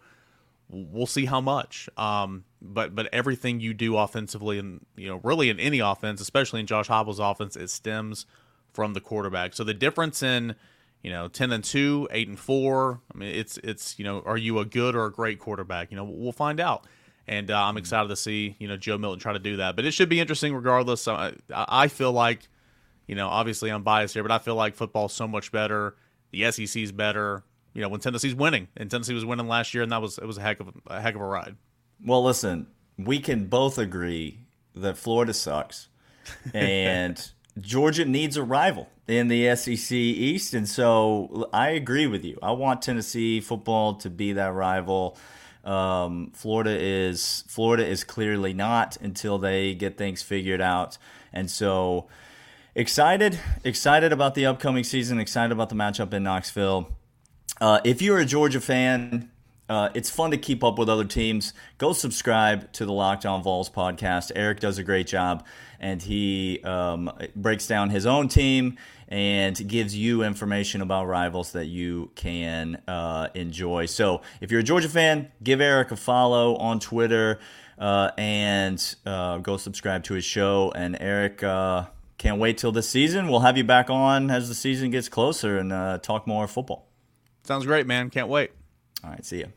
We'll 0.69 1.07
see 1.07 1.25
how 1.25 1.41
much. 1.41 1.89
Um, 1.97 2.45
but 2.61 2.95
but 2.95 3.09
everything 3.11 3.59
you 3.59 3.73
do 3.73 3.97
offensively, 3.97 4.59
and 4.59 4.85
you 4.95 5.07
know, 5.07 5.19
really 5.23 5.49
in 5.49 5.59
any 5.59 5.79
offense, 5.79 6.21
especially 6.21 6.59
in 6.59 6.67
Josh 6.67 6.87
Heupel's 6.87 7.19
offense, 7.19 7.55
it 7.55 7.69
stems 7.69 8.25
from 8.71 8.93
the 8.93 9.01
quarterback. 9.01 9.53
So 9.53 9.63
the 9.63 9.73
difference 9.73 10.23
in 10.23 10.55
you 11.03 11.11
know, 11.11 11.27
ten 11.27 11.51
and 11.51 11.63
two, 11.63 12.07
eight 12.11 12.29
and 12.29 12.39
four. 12.39 13.01
I 13.13 13.17
mean, 13.17 13.35
it's 13.35 13.57
it's 13.57 13.99
you 13.99 14.05
know, 14.05 14.23
are 14.25 14.37
you 14.37 14.59
a 14.59 14.65
good 14.65 14.95
or 14.95 15.05
a 15.05 15.11
great 15.11 15.37
quarterback? 15.37 15.91
You 15.91 15.97
know, 15.97 16.05
we'll 16.05 16.31
find 16.31 16.59
out. 16.59 16.87
And 17.27 17.51
uh, 17.51 17.61
I'm 17.61 17.77
excited 17.77 18.07
to 18.07 18.15
see 18.15 18.55
you 18.59 18.67
know 18.67 18.77
Joe 18.77 18.97
Milton 18.97 19.19
try 19.19 19.33
to 19.33 19.39
do 19.39 19.57
that. 19.57 19.75
But 19.75 19.85
it 19.85 19.91
should 19.91 20.09
be 20.09 20.19
interesting 20.19 20.55
regardless. 20.55 21.07
I, 21.07 21.33
I 21.53 21.89
feel 21.89 22.11
like, 22.11 22.47
you 23.05 23.15
know, 23.15 23.27
obviously 23.27 23.69
I'm 23.69 23.83
biased 23.83 24.13
here, 24.13 24.23
but 24.23 24.31
I 24.31 24.39
feel 24.39 24.55
like 24.55 24.75
football's 24.75 25.13
so 25.13 25.27
much 25.27 25.51
better. 25.51 25.95
The 26.31 26.49
SEC's 26.51 26.91
better. 26.91 27.43
You 27.73 27.81
know, 27.81 27.89
when 27.89 27.99
Tennessee's 27.99 28.35
winning, 28.35 28.67
and 28.77 28.89
Tennessee 28.89 29.13
was 29.13 29.25
winning 29.25 29.47
last 29.47 29.73
year, 29.73 29.83
and 29.83 29.91
that 29.91 30.01
was 30.01 30.17
it 30.17 30.25
was 30.25 30.37
a 30.37 30.41
heck 30.41 30.61
of 30.61 30.69
a, 30.69 30.95
a 30.95 31.01
heck 31.01 31.15
of 31.15 31.21
a 31.21 31.25
ride. 31.25 31.57
Well, 32.05 32.23
listen, 32.23 32.67
we 32.97 33.19
can 33.19 33.47
both 33.47 33.77
agree 33.77 34.39
that 34.75 34.97
Florida 34.97 35.33
sucks, 35.33 35.89
and 36.53 37.29
Georgia 37.59 38.05
needs 38.05 38.37
a 38.37 38.43
rival 38.43 38.89
in 39.07 39.27
the 39.27 39.55
SEC 39.55 39.91
East, 39.91 40.53
and 40.53 40.67
so 40.67 41.49
I 41.51 41.69
agree 41.69 42.07
with 42.07 42.23
you. 42.23 42.37
I 42.41 42.51
want 42.51 42.81
Tennessee 42.81 43.41
football 43.41 43.95
to 43.95 44.09
be 44.09 44.33
that 44.33 44.53
rival. 44.53 45.17
Um, 45.63 46.31
Florida 46.33 46.77
is 46.77 47.43
Florida 47.47 47.85
is 47.85 48.03
clearly 48.03 48.53
not 48.53 48.97
until 48.97 49.37
they 49.37 49.75
get 49.75 49.97
things 49.97 50.21
figured 50.21 50.61
out, 50.61 50.97
and 51.33 51.49
so 51.49 52.07
excited, 52.75 53.39
excited 53.63 54.13
about 54.13 54.35
the 54.35 54.45
upcoming 54.45 54.83
season. 54.83 55.19
Excited 55.19 55.51
about 55.51 55.69
the 55.69 55.75
matchup 55.75 56.13
in 56.13 56.23
Knoxville. 56.23 56.89
Uh, 57.59 57.79
if 57.83 58.01
you're 58.01 58.19
a 58.19 58.25
Georgia 58.25 58.61
fan, 58.61 59.29
uh, 59.69 59.89
it's 59.93 60.09
fun 60.09 60.31
to 60.31 60.37
keep 60.37 60.63
up 60.63 60.77
with 60.77 60.89
other 60.89 61.05
teams. 61.05 61.53
Go 61.77 61.93
subscribe 61.93 62.71
to 62.73 62.85
the 62.85 62.91
Locked 62.91 63.25
On 63.25 63.41
Vols 63.41 63.69
podcast. 63.69 64.31
Eric 64.35 64.59
does 64.59 64.77
a 64.77 64.83
great 64.83 65.07
job, 65.07 65.45
and 65.79 66.01
he 66.01 66.61
um, 66.63 67.11
breaks 67.35 67.65
down 67.67 67.89
his 67.89 68.05
own 68.05 68.27
team 68.27 68.77
and 69.07 69.67
gives 69.67 69.95
you 69.95 70.23
information 70.23 70.81
about 70.81 71.05
rivals 71.05 71.53
that 71.53 71.65
you 71.65 72.11
can 72.15 72.81
uh, 72.87 73.29
enjoy. 73.35 73.85
So, 73.85 74.21
if 74.41 74.51
you're 74.51 74.61
a 74.61 74.63
Georgia 74.63 74.89
fan, 74.89 75.31
give 75.41 75.61
Eric 75.61 75.91
a 75.91 75.95
follow 75.95 76.55
on 76.57 76.79
Twitter 76.79 77.39
uh, 77.77 78.11
and 78.17 78.95
uh, 79.05 79.37
go 79.37 79.57
subscribe 79.57 80.03
to 80.05 80.13
his 80.13 80.25
show. 80.25 80.71
And 80.75 80.97
Eric, 80.99 81.41
uh, 81.43 81.85
can't 82.17 82.39
wait 82.39 82.57
till 82.57 82.71
this 82.71 82.89
season. 82.89 83.27
We'll 83.29 83.41
have 83.41 83.57
you 83.57 83.63
back 83.63 83.89
on 83.89 84.29
as 84.29 84.49
the 84.49 84.55
season 84.55 84.91
gets 84.91 85.09
closer 85.09 85.57
and 85.57 85.71
uh, 85.71 85.99
talk 85.99 86.27
more 86.27 86.47
football. 86.47 86.87
Sounds 87.43 87.65
great, 87.65 87.87
man. 87.87 88.09
Can't 88.09 88.29
wait. 88.29 88.51
All 89.03 89.09
right, 89.09 89.25
see 89.25 89.39
you. 89.39 89.51